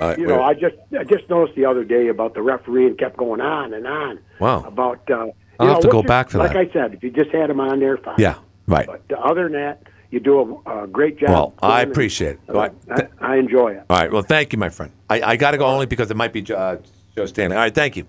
[0.01, 2.97] Uh, You know, I just I just noticed the other day about the referee and
[2.97, 4.63] kept going on and on Wow.
[4.63, 4.99] about.
[5.09, 6.57] Uh, you I'll have to go your- back to like that.
[6.57, 8.15] I said, if you just had him on there, fine.
[8.17, 8.35] yeah.
[8.67, 8.87] Right.
[8.87, 11.29] But other than that, you do a, a great job.
[11.29, 12.55] Well, I Glenn, and, appreciate it.
[12.55, 13.83] uh, I, I enjoy it.
[13.89, 14.11] All right.
[14.11, 14.91] Well, thank you, my friend.
[15.09, 16.77] I, I got to go only because it might be uh,
[17.15, 17.55] Joe Stanley.
[17.57, 17.73] All right.
[17.75, 18.05] Thank you.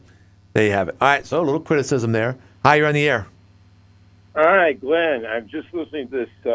[0.55, 0.97] There you have it.
[1.01, 1.27] All right.
[1.27, 2.37] So a little criticism there.
[2.65, 3.27] Hi, you're on the air.
[4.35, 5.27] All right, Glenn.
[5.27, 6.53] I'm just listening to this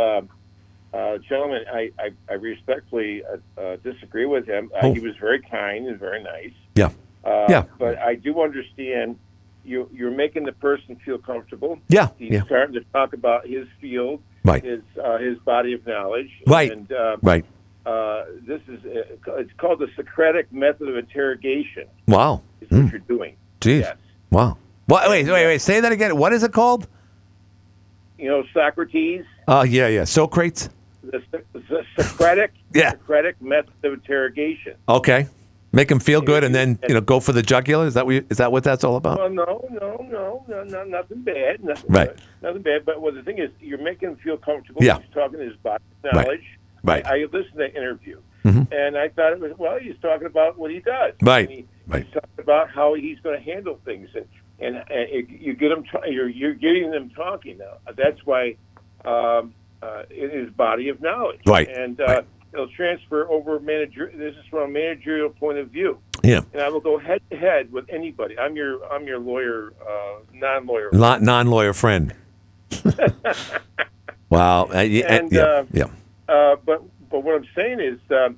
[0.97, 1.63] uh, gentleman.
[1.71, 4.71] I, I, I respectfully uh, uh, disagree with him.
[4.75, 4.93] Uh, Oh.
[4.93, 6.53] He was very kind and very nice.
[6.75, 6.89] Yeah.
[7.23, 7.63] Uh, Yeah.
[7.77, 9.17] But I do understand
[9.63, 11.77] you, you're making the person feel comfortable.
[11.89, 12.43] Yeah, He's yeah.
[12.45, 14.63] starting to talk about his field, Right.
[14.63, 16.31] his uh, his body of knowledge.
[16.47, 16.71] Right.
[16.71, 16.89] And
[17.21, 17.43] Right.
[17.85, 21.85] uh, this is uh, it's called the Socratic method of interrogation.
[22.07, 22.41] Wow.
[22.61, 22.91] Is what Mm.
[22.91, 23.35] you're doing.
[23.61, 23.81] Jeez.
[23.81, 23.97] Yes.
[24.31, 24.57] Wow.
[24.85, 25.61] What, wait, wait, wait.
[25.61, 26.15] Say that again.
[26.17, 26.87] What is it called?
[28.17, 30.05] You know, Socrates, Oh, yeah, yeah.
[30.05, 30.69] Socrates.
[31.11, 32.91] The, the Socratic Yeah.
[32.91, 34.75] Socratic method of interrogation.
[34.87, 35.27] Okay.
[35.73, 37.85] Make him feel good, and then you know go for the jugular.
[37.85, 39.19] Is that what you, is that what that's all about?
[39.19, 41.63] Well, no, no, no, no, no nothing bad.
[41.63, 42.09] Nothing, Right.
[42.41, 42.85] Nothing bad.
[42.85, 44.81] But well, the thing is, you're making him feel comfortable.
[44.83, 44.99] Yeah.
[44.99, 46.43] He's talking his body knowledge.
[46.83, 47.05] Right.
[47.05, 48.71] I, I listened to the interview, Mhm.
[48.71, 49.77] and I thought it was well.
[49.77, 51.13] He's talking about what he does.
[51.21, 51.49] Right.
[51.49, 52.03] He, Right.
[52.05, 54.25] He's talking about how he's going to handle things, and
[54.59, 55.83] and, and you get him.
[56.07, 57.77] You're you're getting them talking now.
[57.95, 58.55] That's why
[59.05, 61.41] um, uh, it is body of knowledge.
[61.45, 61.67] Right.
[61.69, 62.25] And uh, Right.
[62.53, 64.11] it'll transfer over manager.
[64.15, 66.41] This is from a managerial point of view Yeah.
[66.53, 68.37] and I will go head to head with anybody.
[68.39, 70.89] I'm your I'm your lawyer, uh, non-lawyer.
[70.93, 72.13] Non non-lawyer friend.
[74.29, 74.69] wow.
[74.73, 75.41] Uh, yeah, And, yeah.
[75.41, 75.85] uh, yeah.
[76.27, 78.37] Uh, but but what I'm saying is, um,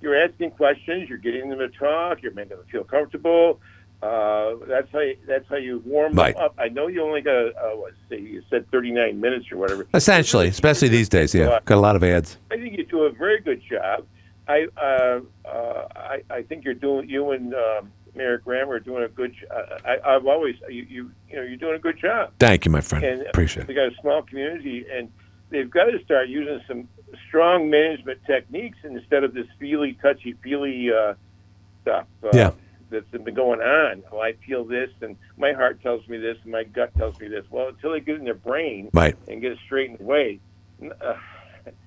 [0.00, 3.60] you're asking questions, you're getting them to talk, you're making them feel comfortable.
[4.02, 6.34] Uh, that's how you, that's how you warm Right.
[6.36, 6.54] them up.
[6.58, 9.86] I know you only got uh, what say you said 39 minutes or whatever.
[9.92, 11.34] Essentially, especially these days.
[11.34, 11.58] Yeah.
[11.64, 12.38] Got a lot of ads.
[12.50, 14.04] I think you do a very good job.
[14.46, 19.02] I uh, uh, I, I think you're doing you and um, Mayor Graham are doing
[19.02, 19.34] a good.
[19.34, 22.32] jo- I, I've always you, you you know you're doing a good job.
[22.38, 23.04] Thank you, my friend.
[23.04, 25.10] And Appreciate we got a small community, and
[25.50, 26.88] they've got to start using some
[27.26, 31.14] strong management techniques instead of this feely, touchy feely uh,
[31.82, 32.06] stuff.
[32.22, 32.52] Uh, Yeah.
[32.90, 34.02] That's been going on.
[34.20, 37.44] I feel this, and my heart tells me this, and my gut tells me this.
[37.50, 39.16] Well, until they get in their brain Right.
[39.28, 40.40] and get it straightened away,
[40.82, 41.14] uh,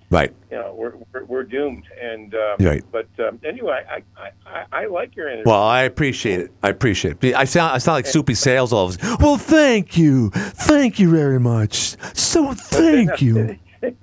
[0.10, 0.34] Right.
[0.52, 1.86] you know, we're we're, we're doomed.
[2.02, 2.84] And um, Right.
[2.92, 5.50] But um, anyway, I, I, I, I like your interview.
[5.50, 6.52] Well, I appreciate it.
[6.62, 7.34] I appreciate it.
[7.36, 9.18] I sound I sound like soupy sales all of a sudden.
[9.26, 11.96] Well, thank you, thank you very much.
[12.18, 13.58] So thank you.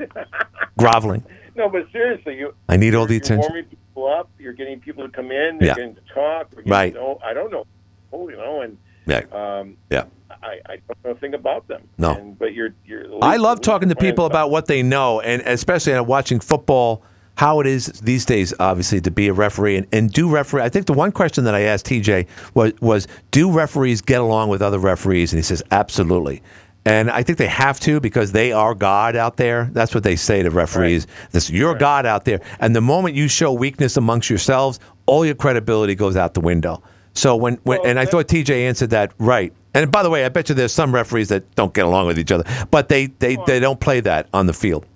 [0.78, 1.24] Groveling.
[1.56, 2.54] no, but seriously, you.
[2.68, 3.40] I need all the attention.
[3.52, 3.66] warming
[3.98, 4.28] people up.
[4.38, 5.58] You're getting people to come in.
[5.58, 5.74] They're Yeah.
[5.74, 6.48] getting to talk.
[6.52, 6.94] We're getting Right.
[6.94, 7.64] To know, I don't know.
[8.12, 9.22] Oh, you know, and Yeah.
[9.32, 10.04] um, Yeah.
[10.42, 11.82] I, I don't know a thing about them.
[11.98, 12.12] No.
[12.12, 13.04] And, but you're you're.
[13.22, 17.02] I love talking to people about what they know, and especially uh, watching football,
[17.36, 20.62] how it is these days, obviously, to be a referee and, and do referee.
[20.62, 24.48] I think the one question that I asked TJ was, was, do referees get along
[24.50, 25.32] with other referees?
[25.32, 26.42] And he says, absolutely.
[26.88, 29.68] And I think they have to because they are God out there.
[29.72, 31.06] That's what they say to referees.
[31.32, 32.40] This you're God out there.
[32.60, 36.82] And the moment you show weakness amongst yourselves, all your credibility goes out the window.
[37.14, 39.52] So when, when and I thought TJ answered that right.
[39.74, 42.18] And by the way, I bet you there's some referees that don't get along with
[42.18, 44.86] each other, but they they, they don't play that on the field.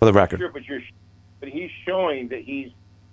[0.00, 0.40] For the record.
[0.40, 0.82] Sure, but you're,
[1.40, 2.70] but he's showing that he's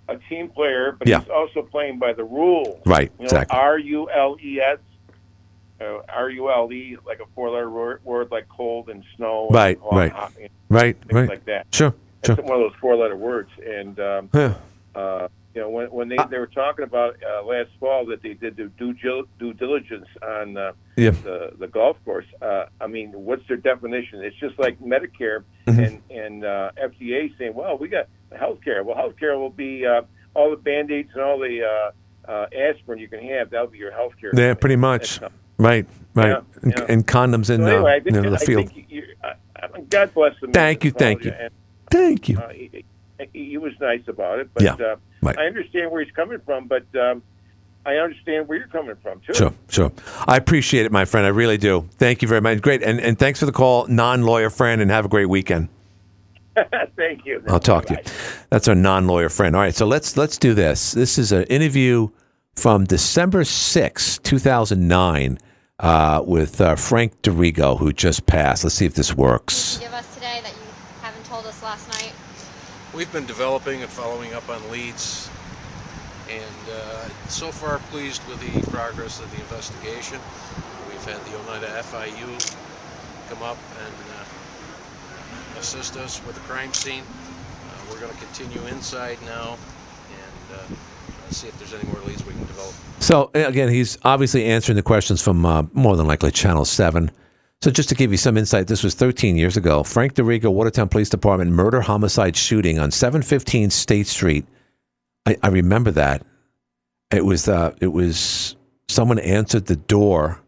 [0.08, 1.20] a team player, but Yeah.
[1.20, 2.80] he's also playing by the rules.
[2.84, 3.58] Right, You know, exactly.
[3.58, 4.78] R U L E S,
[5.82, 9.46] uh, R U L E, like a four-letter word, word like cold and snow.
[9.48, 10.12] and Right, hot, right.
[10.12, 11.28] hot, you know, Right, right.
[11.28, 11.66] like that.
[11.72, 12.36] Sure, It's sure.
[12.36, 14.54] one of those four-letter words, and um, Yeah.
[14.94, 18.32] uh, you know when when they, they were talking about uh, last fall that they
[18.34, 18.94] did the due,
[19.38, 21.10] due diligence on uh, Yeah.
[21.10, 22.24] the the golf course.
[22.40, 24.22] Uh, I mean, what's their definition?
[24.24, 25.78] It's just like Medicare Mm-hmm.
[25.80, 28.82] and and uh, FDA saying, "Well, we got health care.
[28.82, 30.02] Well, health care will be uh,
[30.34, 33.50] all the band aids and all the uh, uh, aspirin you can have.
[33.50, 35.20] That'll be your health care." Yeah, pretty much.
[35.62, 36.28] Right, right.
[36.28, 36.86] Yeah, and, yeah.
[36.88, 38.70] and condoms in So the, anyway, I you know, the field.
[38.72, 40.52] think you, I, I, God bless him.
[40.52, 41.32] Thank you, thank you.
[41.32, 41.50] And,
[41.90, 42.38] Thank you.
[42.38, 42.84] uh, he,
[43.32, 45.38] he was nice about it, but Yeah, uh, right.
[45.38, 46.66] I understand where he's coming from.
[46.66, 47.22] But um,
[47.84, 49.34] I understand where you're coming from too.
[49.34, 49.92] Sure, sure.
[50.26, 51.26] I appreciate it, my friend.
[51.26, 51.86] I really do.
[51.98, 52.62] Thank you very much.
[52.62, 52.82] Great.
[52.82, 55.68] And, and thanks for the call, non lawyer friend, and have a great weekend.
[56.96, 57.42] Thank you.
[57.48, 58.12] I'll talk to you.
[58.50, 59.56] That's our non-lawyer friend.
[59.56, 60.92] All right, so let's let's do this.
[60.92, 62.08] This is an interview
[62.56, 65.38] from December sixth, two 2009,
[65.82, 68.64] uh, with uh, Frank DeRigo, who just passed.
[68.64, 69.78] Let's see if this works.
[69.78, 70.70] give us today that you
[71.02, 72.12] haven't told us last night?
[72.94, 75.28] We've been developing and following up on leads,
[76.30, 80.18] and uh, so far pleased with the progress of the investigation.
[80.88, 82.56] We've had the Oneida FIU
[83.28, 87.02] come up and uh, assist us with the crime scene.
[87.02, 89.56] Uh, we're going to continue inside now
[90.60, 90.68] and
[91.32, 92.74] uh, see if there's any more leads we can develop.
[93.00, 97.10] So again, he's obviously answering the questions from uh, more than likely Channel Seven.
[97.62, 99.84] So just to give you some insight, this was 13 years ago.
[99.84, 104.44] Frank DeRigo, Watertown Police Department, murder homicide shooting on 715 State Street.
[105.26, 106.26] I, I remember that.
[107.12, 108.56] It was uh, it was
[108.88, 110.40] someone answered the door,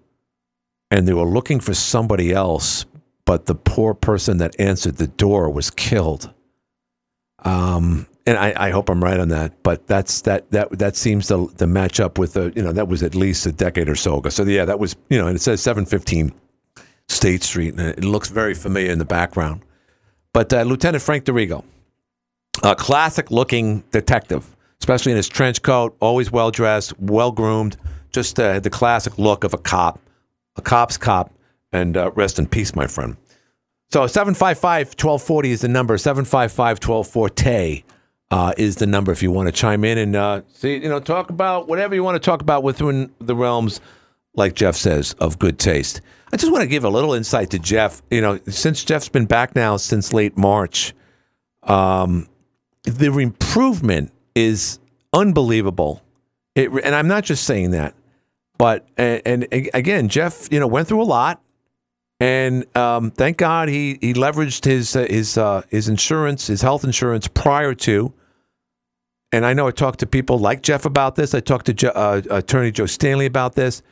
[0.91, 2.85] and they were looking for somebody else,
[3.27, 6.33] but the poor person that answered the door was killed.
[7.41, 11.29] Um, and I, I hope I'm right on that, but that's that that that seems
[11.29, 13.95] to to match up with the you know that was at least a decade or
[13.95, 14.31] so ago.
[14.31, 16.33] So yeah, that was you know, and it says 715
[17.09, 19.63] State Street, and it looks very familiar in the background.
[20.33, 21.65] But uh, Lieutenant Frank DeRigo,
[22.63, 27.77] a classic looking detective, especially in his trench coat, always well dressed, well groomed,
[28.11, 30.01] just uh, the classic look of a cop,
[30.57, 31.31] a cop's cop.
[31.73, 33.17] And uh, rest in peace, my friend.
[33.91, 35.99] So 755 1240 is the number.
[35.99, 37.85] 755 1240
[38.31, 41.01] uh, is the number if you want to chime in and uh, see, you know,
[41.01, 43.81] talk about whatever you want to talk about within the realms,
[44.35, 46.01] like Jeff says, of good taste.
[46.33, 48.03] I just want to give a little insight to Jeff.
[48.11, 50.95] You know, since Jeff's been back now since late March,
[51.63, 52.29] um,
[52.83, 54.81] the improvement is
[55.13, 56.03] unbelievable.
[56.55, 57.95] It, and I'm not just saying that,
[58.59, 61.41] but and, and again, Jeff, you know, went through a lot,
[62.21, 66.85] and um, thank God he he leveraged his uh, his uh, his insurance, his health
[66.85, 68.13] insurance prior to.
[69.33, 71.35] And I know I talked to people like Jeff about this.
[71.35, 73.83] I talked to Jo- uh, Attorney Joe Stanley about this.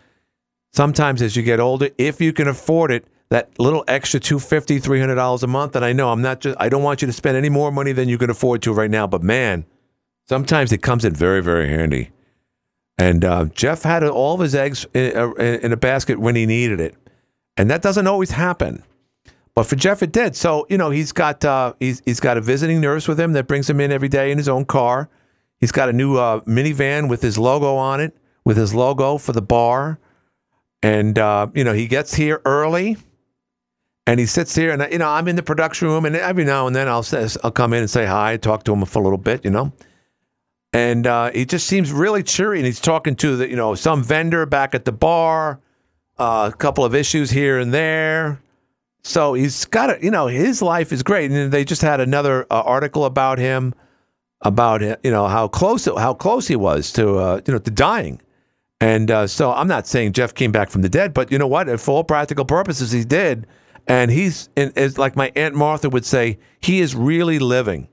[0.73, 5.43] Sometimes as you get older, if you can afford it, that little extra $250, $300
[5.43, 7.49] a month, and I know I'm not just, I don't want you to spend any
[7.49, 9.65] more money than you can afford to right now, but man,
[10.29, 12.11] sometimes it comes in very, very handy.
[12.99, 16.47] And uh, Jeff had all of his eggs in, uh, in a basket when he
[16.47, 16.95] needed it.
[17.57, 18.83] And that doesn't always happen.
[19.55, 20.35] But for Jeff, it did.
[20.35, 23.47] So, you know, he's got, uh, he's, he's got a visiting nurse with him that
[23.47, 25.11] brings him in every day in his own car.
[25.61, 29.33] He's got a new uh, minivan with his logo on it, with his logo for
[29.33, 29.99] the bar.
[30.83, 32.97] And, uh, you know, he gets here early
[34.07, 36.67] and he sits here and, you know, I'm in the production room and every now
[36.67, 39.03] and then I'll, say, I'll come in and say hi, talk to him for a
[39.03, 39.73] little bit, you know.
[40.73, 44.03] And uh, he just seems really cheery and he's talking to, the, you know, some
[44.03, 45.61] vendor back at the bar,
[46.19, 48.41] uh, a couple of issues here and there.
[49.05, 51.31] So he's got it, you know, his life is great.
[51.31, 53.75] And they just had another uh, article about him,
[54.43, 58.21] about, you know, how close, how close he was to, uh, you know, to dying.
[58.81, 61.47] And uh, so I'm not saying Jeff came back from the dead, but you know
[61.47, 61.69] what?
[61.81, 63.47] For all practical purposes, he did.
[63.87, 67.89] And he's, and like my Aunt Martha would say, he is really living.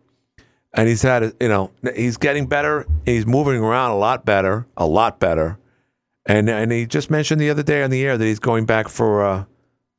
[0.74, 2.86] And he's had, you know, he's getting better.
[3.06, 5.58] He's moving around a lot better, a lot better.
[6.30, 8.88] And and he just mentioned the other day on the air that he's going back
[8.88, 9.46] for uh,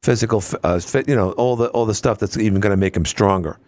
[0.05, 2.97] physical, uh, fit, you know, all the all the stuff that's even going to make
[2.97, 3.59] him stronger.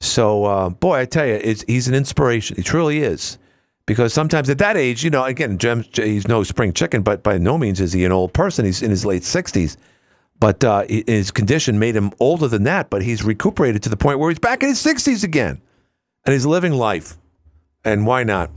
[0.00, 2.56] So, uh, boy, I tell you, he's an inspiration.
[2.56, 3.38] He truly is.
[3.84, 7.36] Because sometimes at that age, you know, again, Jem, he's no spring chicken, but by
[7.36, 8.64] no means is he an old person.
[8.64, 9.76] He's in his late 60s.
[10.38, 12.88] but uh, his condition made him older than that.
[12.88, 15.60] But he's recuperated to the point where he's back in his 60s again,
[16.24, 17.18] and he's living life.
[17.84, 18.50] And why not?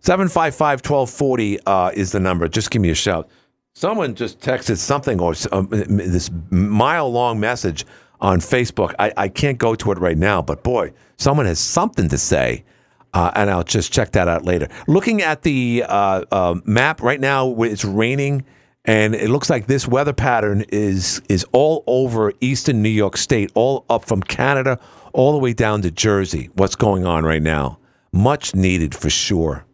[0.00, 2.48] 755 1240 uh, is the number.
[2.48, 3.28] Just give me a shout.
[3.74, 7.86] Someone just texted something or um, this mile long message
[8.20, 8.94] on Facebook.
[8.98, 12.64] I, I can't go to it right now, but boy, someone has something to say.
[13.12, 14.68] Uh, and I'll just check that out later.
[14.86, 18.44] Looking at the uh, uh, map right now, it's raining,
[18.84, 23.50] and it looks like this weather pattern is is all over eastern New York State,
[23.54, 24.78] all up from Canada,
[25.12, 26.50] all the way down to Jersey.
[26.54, 27.80] What's going on right now?
[28.12, 29.64] Much needed for sure.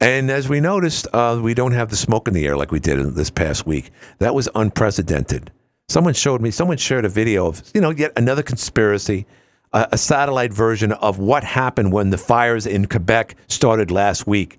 [0.00, 2.80] And as we noticed, uh, we don't have the smoke in the air like we
[2.80, 3.90] did this past week.
[4.18, 5.50] That was unprecedented.
[5.88, 9.26] Someone showed me, someone shared a video of, you know, yet another conspiracy,
[9.72, 14.58] a, a satellite version of what happened when the fires in Quebec started last week.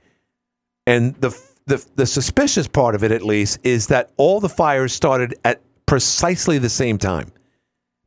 [0.88, 4.93] And the, the, the suspicious part of it, at least, is that all the fires
[4.93, 7.32] started at precisely the same time,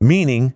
[0.01, 0.55] meaning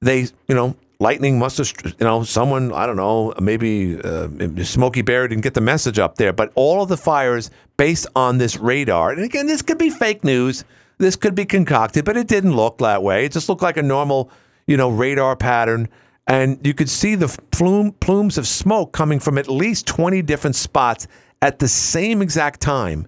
[0.00, 4.28] they, you know, lightning must have, you know, someone, I don't know, maybe uh,
[4.62, 8.38] Smokey Bear didn't get the message up there, but all of the fires based on
[8.38, 10.64] this radar, and again, this could be fake news,
[10.98, 13.26] this could be concocted, but it didn't look that way.
[13.26, 14.30] It just looked like a normal,
[14.66, 15.88] you know, radar pattern.
[16.26, 20.56] And you could see the plume, plumes of smoke coming from at least 20 different
[20.56, 21.06] spots
[21.42, 23.06] at the same exact time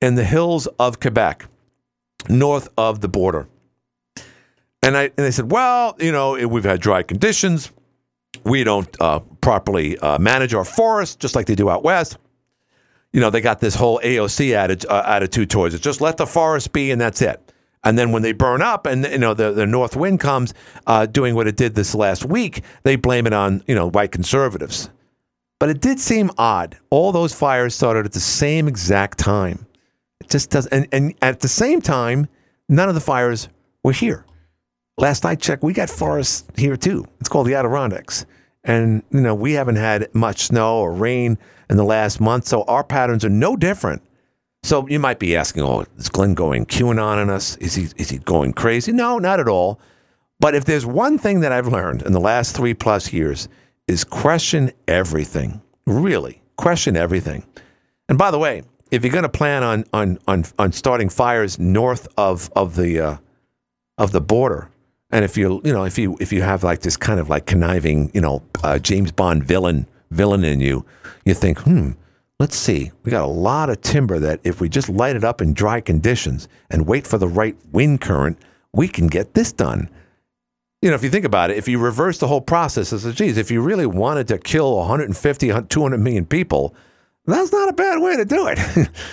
[0.00, 1.46] in the hills of Quebec,
[2.28, 3.48] north of the border.
[4.82, 7.70] And I and they said, well, you know, we've had dry conditions.
[8.44, 12.16] We don't uh, properly uh, manage our forests, just like they do out west.
[13.12, 15.82] You know, they got this whole AOC uh, attitude towards it.
[15.82, 17.52] Just let the forest be, and that's it.
[17.82, 20.54] And then when they burn up, and you know the, the north wind comes,
[20.86, 24.12] uh, doing what it did this last week, they blame it on you know white
[24.12, 24.90] conservatives.
[25.58, 26.78] But it did seem odd.
[26.88, 29.66] All those fires started at the same exact time.
[30.20, 32.28] It just does, and, and at the same time,
[32.68, 33.48] none of the fires
[33.82, 34.24] were here.
[35.00, 37.06] Last I checked, we got forests here too.
[37.20, 38.26] It's called the Adirondacks.
[38.64, 41.38] And, you know, we haven't had much snow or rain
[41.70, 44.02] in the last month, so our patterns are no different.
[44.62, 47.56] So you might be asking, oh, is Glenn going QAnon on us?
[47.56, 48.92] Is he, is he going crazy?
[48.92, 49.80] No, not at all.
[50.38, 53.48] But if there's one thing that I've learned in the last three plus years
[53.88, 55.62] is question everything.
[55.86, 57.42] Really, question everything.
[58.10, 61.58] And by the way, if you're going to plan on on on, on starting fires
[61.58, 63.16] north of of the uh,
[63.96, 64.68] of the border,
[65.12, 67.46] and if you you know if you if you have like this kind of like
[67.46, 70.84] conniving you know uh, James Bond villain villain in you,
[71.24, 71.92] you think hmm.
[72.40, 72.90] Let's see.
[73.02, 75.82] We got a lot of timber that if we just light it up in dry
[75.82, 78.38] conditions and wait for the right wind current,
[78.72, 79.90] we can get this done.
[80.80, 83.12] You know, if you think about it, if you reverse the whole process, it's a
[83.12, 86.74] geez, if you really wanted to kill 150, 200 million people,
[87.30, 88.58] that's not a bad way to do it.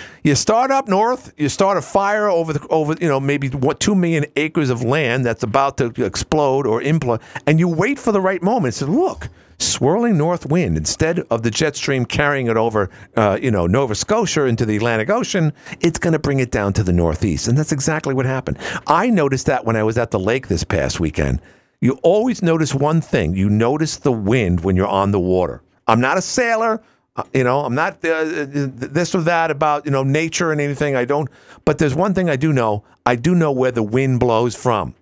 [0.22, 3.80] you start up north, you start a fire over the over you know maybe what
[3.80, 8.12] two million acres of land that's about to explode or implode, and you wait for
[8.12, 8.74] the right moment.
[8.74, 9.28] So look,
[9.58, 13.94] swirling north wind instead of the jet stream carrying it over uh, you know Nova
[13.94, 17.58] Scotia into the Atlantic Ocean, it's going to bring it down to the northeast, and
[17.58, 18.58] that's exactly what happened.
[18.86, 21.40] I noticed that when I was at the lake this past weekend.
[21.80, 25.62] You always notice one thing: you notice the wind when you're on the water.
[25.86, 26.82] I'm not a sailor.
[27.18, 30.96] Uh, You know, I'm not uh, this or that about you know nature and anything.
[30.96, 31.28] I don't.
[31.64, 32.84] But there's one thing I do know.
[33.04, 34.94] I do know where the wind blows from.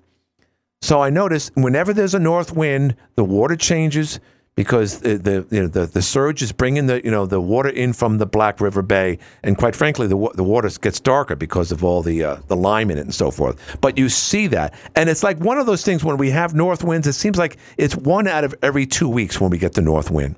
[0.80, 4.20] So I notice whenever there's a north wind, the water changes
[4.54, 7.68] because the the you know, the, the surge is bringing the you know the water
[7.68, 11.70] in from the Black River Bay, and quite frankly, the the water gets darker because
[11.70, 13.78] of all the uh, the lime in it and so forth.
[13.80, 16.82] But you see that, and it's like one of those things when we have north
[16.82, 17.06] winds.
[17.06, 20.10] It seems like it's one out of every two weeks when we get the north
[20.10, 20.36] wind.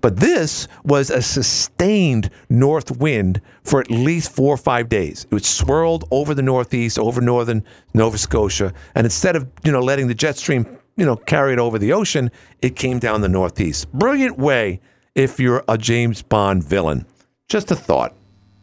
[0.00, 5.26] But this was a sustained north wind for at least four or five days.
[5.30, 9.80] It was swirled over the northeast, over northern Nova Scotia, and instead of you know
[9.80, 12.30] letting the jet stream you know carry it over the ocean,
[12.62, 13.90] it came down the northeast.
[13.92, 14.80] Brilliant way
[15.14, 17.06] if you're a James Bond villain.
[17.48, 18.14] Just a thought.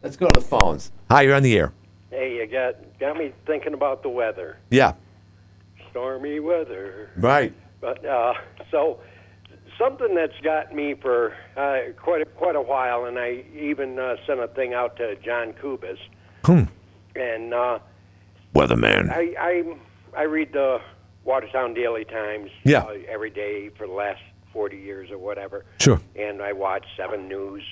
[0.02, 0.92] Let's go to the phones.
[1.10, 1.72] Hi, you're on the air.
[2.10, 4.58] Hey, you got got me thinking about the weather.
[4.70, 4.94] Yeah.
[5.90, 7.10] Stormy weather.
[7.16, 7.52] Right.
[7.80, 8.34] But uh,
[8.70, 9.00] so
[9.78, 14.16] something that's got me for uh, quite a, quite a while, and I even uh,
[14.26, 15.98] sent a thing out to John Kubis,
[16.44, 16.64] Hmm.
[17.14, 17.78] and uh,
[18.54, 19.10] Weatherman.
[19.10, 19.76] I, I
[20.16, 20.80] I read the
[21.24, 22.80] Watertown Daily Times Yeah.
[22.84, 24.20] uh, every day for the last
[24.52, 25.64] forty years or whatever.
[25.80, 26.00] Sure.
[26.14, 27.62] And I watch Seven News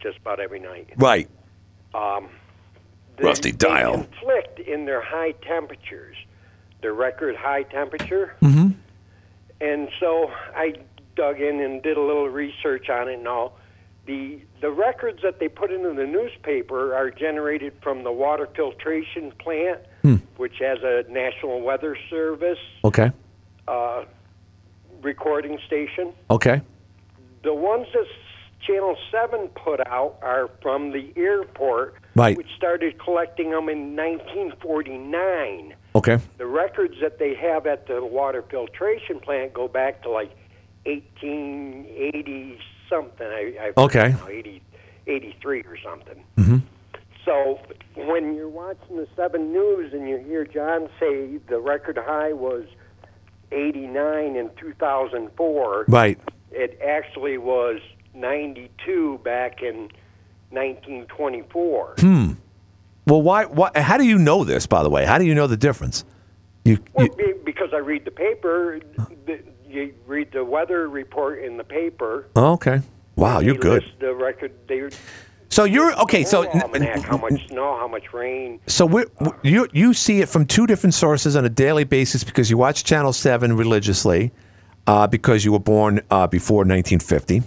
[0.00, 0.90] just about every night.
[0.96, 1.28] Right.
[1.94, 2.28] Um,
[3.16, 3.94] they- Rusty they dial.
[3.94, 6.16] conflict in their high temperatures,
[6.82, 8.36] their record high temperature.
[8.42, 8.68] Mm-hmm.
[9.60, 10.74] And so I
[11.18, 13.58] dug in and did a little research on it and all.
[14.06, 19.32] The the records that they put into the newspaper are generated from the water filtration
[19.38, 20.16] plant Hmm.
[20.36, 23.10] which has a National Weather Service Okay.
[23.66, 24.04] uh,
[25.02, 26.12] recording station.
[26.30, 26.62] Okay.
[27.42, 28.06] The ones that
[28.66, 32.36] Channel 7 put out are from the airport, Right.
[32.36, 35.74] which started collecting them in 1949.
[35.94, 36.18] Okay.
[36.38, 40.30] The records that they have at the water filtration plant go back to like
[40.88, 42.58] 1880
[42.88, 43.26] something.
[43.26, 44.10] I, I Okay.
[44.10, 44.62] know, 80,
[45.06, 46.24] 83 or something.
[46.36, 46.56] hmm
[47.24, 47.60] So
[47.96, 52.64] when you're watching the 7 News and you hear John say the record high was
[53.52, 56.18] 89 in 2004, Right.
[56.50, 57.80] it actually was
[58.14, 59.88] 92 back in
[60.50, 61.94] 1924.
[61.98, 62.32] Hmm.
[63.06, 63.44] Well, why?
[63.46, 63.70] Why?
[63.74, 64.66] How do you know this?
[64.66, 66.04] By the way, how do you know the difference?
[66.64, 68.80] You, Well, be- because I read the paper,
[69.26, 72.28] the, you read the weather report in the paper.
[72.36, 72.80] oh, okay.
[73.16, 73.84] Wow, you're good.
[73.98, 74.88] The record, they
[75.48, 76.22] So you're okay.
[76.22, 78.60] So almanac, how much snow, how much rain.
[78.68, 79.04] So we
[79.42, 82.84] you you see it from two different sources on a daily basis because you watch
[82.84, 84.30] Channel Seven religiously,
[84.86, 87.42] uh, because you were born uh, before 1950,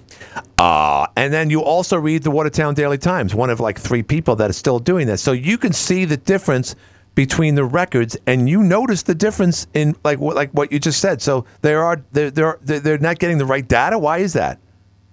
[0.57, 4.35] uh, and then you also read the Watertown Daily Times, one of like three people
[4.35, 5.19] that is still doing that.
[5.19, 6.75] So you can see the difference
[7.15, 10.99] between the records, and you notice the difference in like what like what you just
[11.01, 11.21] said.
[11.21, 13.97] So there are they're they're they're not getting the right data.
[13.99, 14.59] Why is that?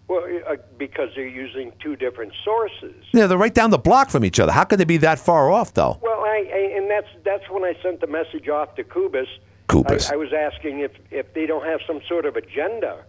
[0.07, 2.95] Well, uh, because they're using two different sources.
[3.13, 4.53] Yeah, they're right down the block from each other.
[4.53, 5.99] How could they be that far off though?
[6.01, 9.27] Well, I, I and that's that's when I sent the message off to Kubis.
[9.69, 10.11] Kubis.
[10.11, 13.05] I, I was asking if if they don't have some sort of agenda,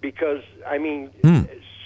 [0.00, 1.42] because I mean, Hmm.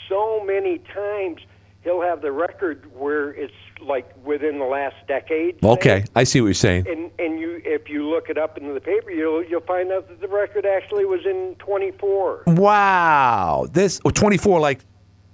[0.08, 1.40] so many times
[1.86, 5.60] he'll have the record where it's like within the last decade.
[5.62, 6.86] say, Okay, I see what you're saying.
[6.88, 10.08] And and you if you look it up in the paper, you'll you'll find out
[10.08, 12.42] that the record actually was in 24.
[12.48, 13.66] Wow.
[13.72, 14.80] This oh, 24 like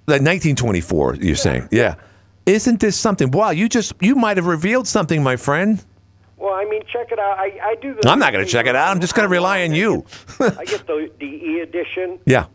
[0.05, 1.67] like 1924 you're saying.
[1.71, 1.95] Yeah.
[2.45, 3.31] Isn't this something?
[3.31, 5.83] Wow, you just you might have revealed something, my friend.
[6.37, 7.39] Well, I mean, check it out.
[7.39, 8.07] I, I do the.
[8.07, 8.89] I'm not going to check it out.
[8.89, 10.05] I'm just going to rely on you.
[10.41, 12.19] I get the the e edition.
[12.25, 12.47] Yeah.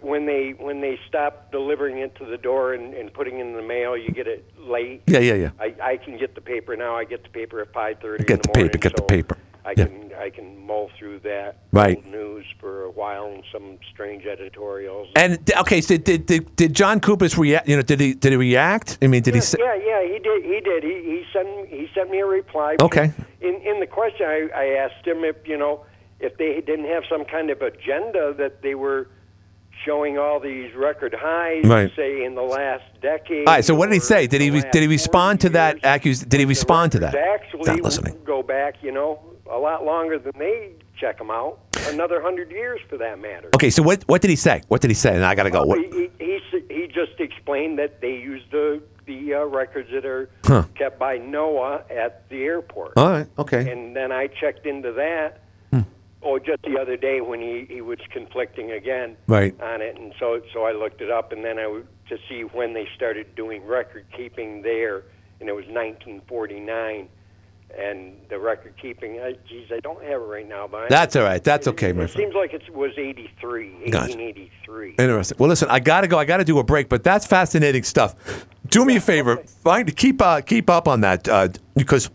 [0.00, 3.54] When they when they stop delivering it to the door and, and putting it in
[3.54, 5.02] the mail, you get it late.
[5.06, 5.50] Yeah, yeah, yeah.
[5.60, 6.96] I, I can get the paper now.
[6.96, 8.24] I get the paper at five thirty.
[8.24, 9.36] Get the paper, get the paper.
[9.66, 9.86] I Yeah.
[9.86, 11.96] can I can mull through that Right.
[11.96, 15.08] old news for a while and some strange editorials.
[15.16, 17.66] And okay, so did did, did John Kubis react?
[17.68, 18.98] You know, did he did he react?
[19.02, 19.58] I mean, did he say?
[19.60, 20.44] Yeah, yeah, he did.
[20.44, 20.82] He did.
[20.82, 22.76] He he sent he sent me a reply.
[22.80, 23.12] Okay.
[23.40, 25.84] In in the question, I, I asked him if you know
[26.20, 29.08] if they didn't have some kind of agenda that they were
[29.84, 31.90] showing all these record highs, Right.
[31.96, 33.46] say in the last decade.
[33.46, 33.64] All right.
[33.64, 34.26] So what did he say?
[34.26, 36.26] Did he did he respond to that accus?
[36.28, 37.14] Did he respond to that?
[37.14, 38.18] Actually, Not listening.
[38.24, 39.20] go back, you know,
[39.50, 41.58] a lot longer than they check them out.
[41.88, 43.48] Another hundred years, for that matter.
[43.54, 43.70] Okay.
[43.70, 44.62] So what what did he say?
[44.68, 45.14] What did he say?
[45.14, 45.70] And I got to go.
[45.74, 50.30] He, he, he, he just explained that they use the the uh, records that are
[50.46, 50.64] Huh.
[50.76, 52.94] kept by NOAA at the airport.
[52.96, 53.26] All right.
[53.38, 53.70] Okay.
[53.70, 55.42] And then I checked into that.
[56.24, 56.28] Hmm.
[56.28, 59.54] Oh, just the other day when he, he was conflicting again Right.
[59.60, 62.42] on it, and so so I looked it up, and then I w- to see
[62.42, 65.02] when they started doing record keeping there,
[65.40, 67.08] and it was 1949,
[67.78, 69.18] and the record keeping.
[69.18, 71.42] Uh, geez, I don't have it right now, but I- That's all right.
[71.42, 72.24] That's okay, my It friend.
[72.26, 74.16] seems like it was 83, Gotcha.
[74.16, 74.94] 1883.
[74.98, 75.36] Interesting.
[75.38, 76.18] Well, listen, I got to go.
[76.18, 78.14] I got to do a break, but that's fascinating stuff.
[78.68, 82.10] Do me a favor, find keep uh, keep up on that uh, because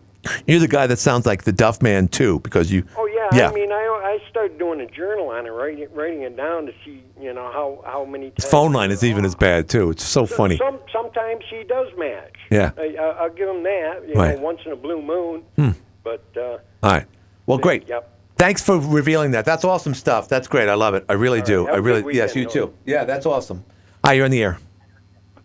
[0.46, 2.40] you're the guy that sounds like the Duff Man too.
[2.40, 2.84] Because you.
[2.96, 3.50] Oh yeah, Yeah.
[3.50, 6.66] I mean, I I started doing a journal on it, writing it, writing it down
[6.66, 8.50] to see, you know, how how many times.
[8.50, 9.90] Phone line is even as bad too.
[9.90, 10.56] It's so funny.
[10.56, 12.34] Some sometimes he does match.
[12.50, 12.72] Yeah.
[12.76, 14.08] I, I, I'll give him that.
[14.08, 14.36] You Right.
[14.36, 15.42] know, once in a blue moon.
[15.56, 15.70] Hmm.
[16.02, 17.06] But uh, All right.
[17.46, 17.88] Well, great.
[17.88, 18.18] Yep.
[18.36, 19.44] Thanks for revealing that.
[19.44, 20.28] That's awesome stuff.
[20.28, 20.68] That's great.
[20.68, 21.04] I love it.
[21.08, 21.66] I really do.
[21.66, 22.02] Have I a really.
[22.02, 22.74] good Yes, you weekend, too.
[22.86, 23.64] Yeah, that's awesome.
[24.04, 24.58] Hi, you're in the air.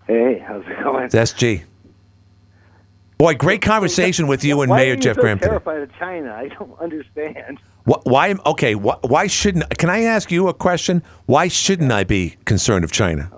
[0.08, 1.04] Hey, how's it going?
[1.06, 1.64] It's SG.
[3.18, 5.50] Boy, great conversation with you and Why Mayor are you Jeff so Graham today.
[5.50, 6.34] terrified of China?
[6.34, 7.60] I don't understand.
[7.86, 8.36] Wh- Why?
[8.46, 8.74] Okay.
[8.74, 9.78] wh- Why shouldn't?
[9.78, 11.04] Can I ask you a question?
[11.26, 13.32] Why shouldn't I be concerned of China?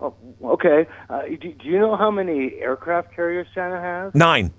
[0.00, 0.14] Oh,
[0.44, 0.86] okay.
[1.10, 4.14] Uh, do, do you know how many aircraft carriers China has?
[4.14, 4.52] Nine.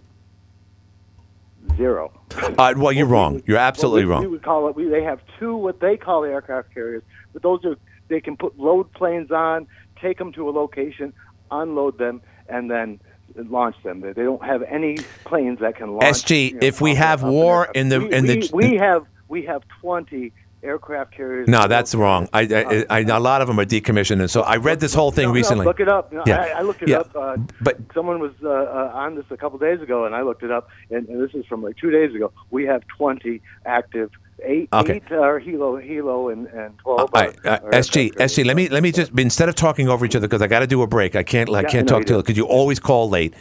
[1.77, 2.11] Zero.
[2.57, 3.41] Uh, well, you're wrong.
[3.45, 4.32] You're absolutely Well, we, We wrong.
[4.32, 4.75] would call it.
[4.75, 7.03] We, they have two what they call aircraft carriers,
[7.34, 7.75] but those are
[8.07, 9.67] they can put load planes on,
[10.01, 11.13] take them to a location,
[11.51, 12.99] unload them, and then
[13.36, 14.01] launch them.
[14.01, 16.03] They, they don't have any planes that can launch.
[16.05, 19.05] SG, you know, if we have war in the we, in we, the we have
[19.30, 21.47] we have twenty aircraft carriers.
[21.47, 22.27] no, that's wrong.
[22.34, 25.09] I, I, I, a lot of them are decommissioned, and so I read this whole
[25.09, 25.65] thing No, no, recently.
[25.65, 26.11] look it up.
[26.11, 26.41] No, Yeah.
[26.41, 26.97] I, I looked it Yeah.
[26.99, 27.15] up.
[27.15, 30.43] Uh, but someone was uh, uh, on this a couple days ago, and I looked
[30.43, 32.34] it up, and, and this is from like two days ago.
[32.51, 34.11] We have 20 active
[34.43, 34.95] Eight, Okay.
[35.05, 36.99] eight are Hilo, Hilo, and and twelve.
[37.01, 38.45] All right, are, uh, are SG, SG.
[38.45, 40.67] Let me let me just instead of talking over each other because I got to
[40.67, 41.15] do a break.
[41.15, 43.33] I can't I can't I talk you to you because you always call late.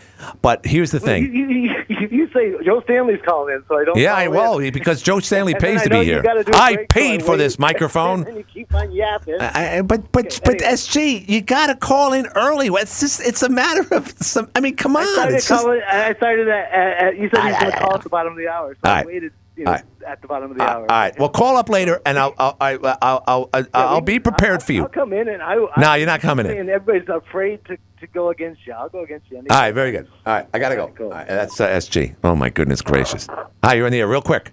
[0.43, 1.33] But here's the thing.
[1.33, 3.97] You, you, you, you say Joe Stanley's calling in, so I don't.
[3.99, 6.23] Yeah, I will because Joe Stanley pays I to be you here.
[6.23, 8.27] gotta do a I break, so paid I for this microphone.
[8.27, 9.37] and you keep on yapping.
[9.41, 12.67] I, I- but but but SG, you got to call in early.
[12.69, 14.51] It's just it's a matter of some.
[14.57, 15.03] I mean, come on.
[15.03, 15.81] I started it's just- calling.
[15.89, 18.33] I started at, at, at you said he was going to call at the bottom
[18.33, 19.33] of the hour, so I waited.
[19.59, 19.85] You know, All right.
[20.07, 20.81] at the bottom of the all hour.
[20.83, 21.19] All right.
[21.19, 24.73] Well, call up later, and I'll I'll I'll I'll, I'll, I'll, I'll be prepared for
[24.73, 24.83] you.
[24.83, 25.57] I'll come in and I.
[25.77, 26.57] No, you're not coming in.
[26.59, 28.73] And everybody's afraid to, to go against you.
[28.73, 29.39] I'll go against you.
[29.39, 30.07] All right, very good.
[30.25, 30.93] All right, I gotta go.
[31.01, 32.15] All right, that's uh, SG.
[32.23, 33.27] Oh my goodness gracious.
[33.65, 34.53] Hi, you're in the air, real quick.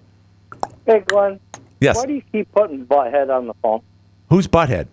[0.86, 1.38] Hey, Glenn.
[1.80, 1.94] Yes.
[1.96, 3.82] Why do you keep putting Butthead on the phone?
[4.28, 4.88] Who's butthead?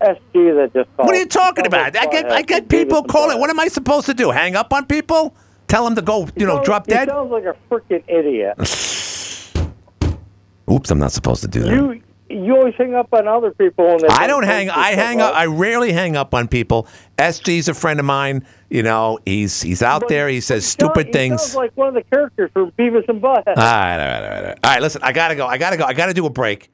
[0.00, 1.06] SG that just called.
[1.06, 1.96] What are you talking about?
[1.96, 3.38] I get I get people calling.
[3.38, 4.30] What am I supposed to do?
[4.30, 5.36] Hang up on people?
[5.70, 7.08] Tell him to go, you know, sound- drop dead?
[7.08, 8.58] sounds like a freaking idiot.
[10.70, 11.70] Oops, I'm not supposed to do that.
[11.72, 13.98] you you always hang up on other people.
[14.08, 14.70] I don't hang.
[14.70, 15.30] I hang up.
[15.32, 15.36] up.
[15.36, 16.86] I rarely hang up on people.
[17.18, 18.46] SG's a friend of mine.
[18.68, 20.28] You know, he's he's out there.
[20.28, 21.42] He says stupid He things.
[21.42, 23.48] sounds like one of the characters from Beavis and Butt.
[23.48, 24.58] All right, all right, all right, all right.
[24.62, 25.44] All right, listen, I gotta go.
[25.46, 25.84] I gotta go.
[25.84, 26.70] I gotta do a break.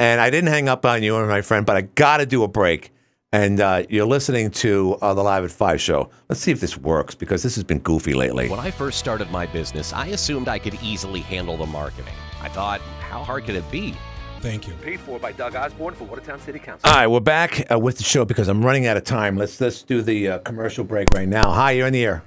[0.00, 2.48] And I didn't hang up on you or my friend, but I gotta do a
[2.48, 2.92] break.
[3.32, 6.08] And uh, you're listening to uh, the Live at Five show.
[6.30, 8.48] Let's see if this works because this has been goofy lately.
[8.48, 12.14] When I first started my business, I assumed I could easily handle the marketing.
[12.40, 13.94] I thought, how hard could it be?
[14.40, 14.72] Thank you.
[14.82, 16.88] Paid for by Doug Osborne for Watertown City Council.
[16.88, 19.36] All right, we're back uh, with the show because I'm running out of time.
[19.36, 21.50] Let's let's do the uh, commercial break right now.
[21.50, 22.22] Hi, you're in the air.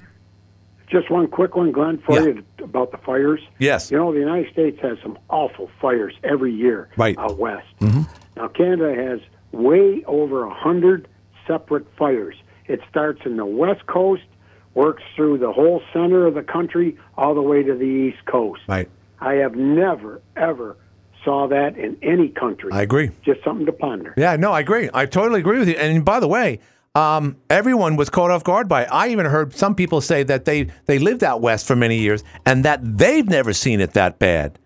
[0.88, 3.40] Just one quick one, Glenn, for you about the fires.
[3.58, 3.90] Yes.
[3.90, 7.18] You know, the United States has some awful fires every year Right.
[7.18, 7.66] out west.
[7.80, 8.02] Mm-hmm.
[8.36, 9.20] Now, Canada has
[9.52, 11.08] way over a hundred
[11.48, 12.36] separate fires.
[12.68, 14.24] It starts in the west coast,
[14.74, 18.62] works through the whole center of the country, all the way to the east coast.
[18.68, 18.90] Right.
[19.20, 20.78] I have never, ever
[21.24, 22.72] saw that in any country.
[22.72, 23.12] I agree.
[23.24, 24.14] Just something to ponder.
[24.18, 24.90] Yeah, no, I agree.
[24.94, 25.76] I totally agree with you.
[25.76, 26.60] And by the way,
[26.96, 28.90] um, everyone was caught off guard by it.
[28.92, 32.24] I even heard some people say that they they lived out west for many years
[32.46, 34.60] and that they've never seen it that bad.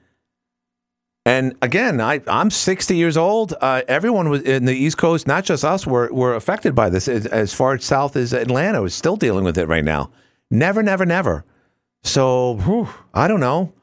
[1.25, 3.55] And again, I, I'm 60 years old.
[3.59, 7.07] Uh, everyone was in the East Coast, not just us, were, were affected by this.
[7.07, 10.11] As, as far south as Atlanta is still dealing with it right now.
[10.51, 11.43] Never, never, never.
[12.03, 13.73] So whew, I don't know.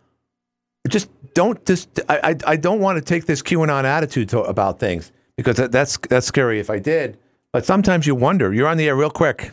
[0.88, 2.01] Just don't just.
[2.09, 5.72] I, I, I don't want to take this QAnon attitude to, about things because that,
[5.72, 7.18] that's that's scary if I did.
[7.53, 8.53] But sometimes you wonder.
[8.53, 9.51] You're on the air real quick.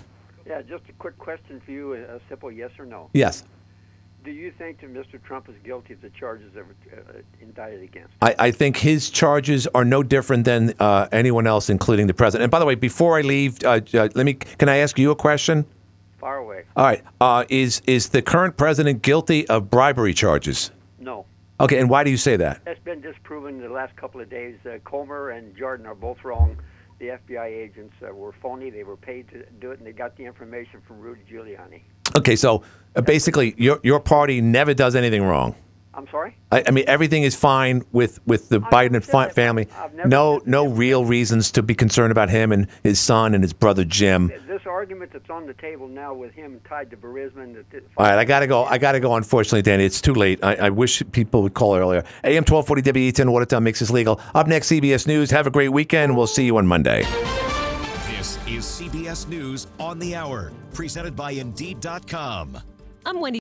[0.47, 3.09] Yeah, just a quick question for you, a simple yes or no.
[3.13, 3.43] Yes.
[4.29, 5.19] Do you think that Mr.
[5.23, 8.13] Trump is guilty of the charges that were uh, indicted against?
[8.21, 12.43] I, I think his charges are no different than uh, anyone else, including the president.
[12.43, 14.35] And by the way, before I leave, uh, uh, let me.
[14.35, 15.65] Can I ask you a question?
[16.19, 16.65] Far away.
[16.75, 17.03] All right.
[17.19, 20.69] Uh, is is the current president guilty of bribery charges?
[20.99, 21.25] No.
[21.59, 21.79] Okay.
[21.79, 22.63] And why do you say that?
[22.65, 24.59] That's been disproven in the last couple of days.
[24.63, 26.55] Uh, Comer and Jordan are both wrong.
[26.99, 28.69] The FBI agents uh, were phony.
[28.69, 31.81] They were paid to do it, and they got the information from Rudy Giuliani.
[32.15, 32.35] Okay.
[32.35, 32.63] So
[32.95, 35.55] uh, basically, your your party never does anything wrong.
[35.99, 36.37] I'm sorry?
[36.49, 39.67] I, I mean, everything is fine with, with the Biden and fi- family.
[40.05, 43.83] No, no real reasons to be concerned about him and his son and his brother
[43.83, 44.31] Jim.
[44.47, 48.17] This argument that's on the table now with him tied to Burisma, that All right,
[48.17, 48.63] I gotta go.
[48.63, 49.15] I gotta go.
[49.15, 50.41] Unfortunately, Danny, it's too late.
[50.41, 52.05] I, I wish people would call earlier.
[52.23, 54.21] AM twelve forty WATN Watertown makes this legal.
[54.33, 55.31] Up next, CBS News.
[55.31, 56.15] Have a great weekend.
[56.15, 57.03] We'll see you on Monday.
[58.49, 62.57] Is CBS News on the Hour, presented by Indeed.com.
[63.05, 63.37] I'm Wendy.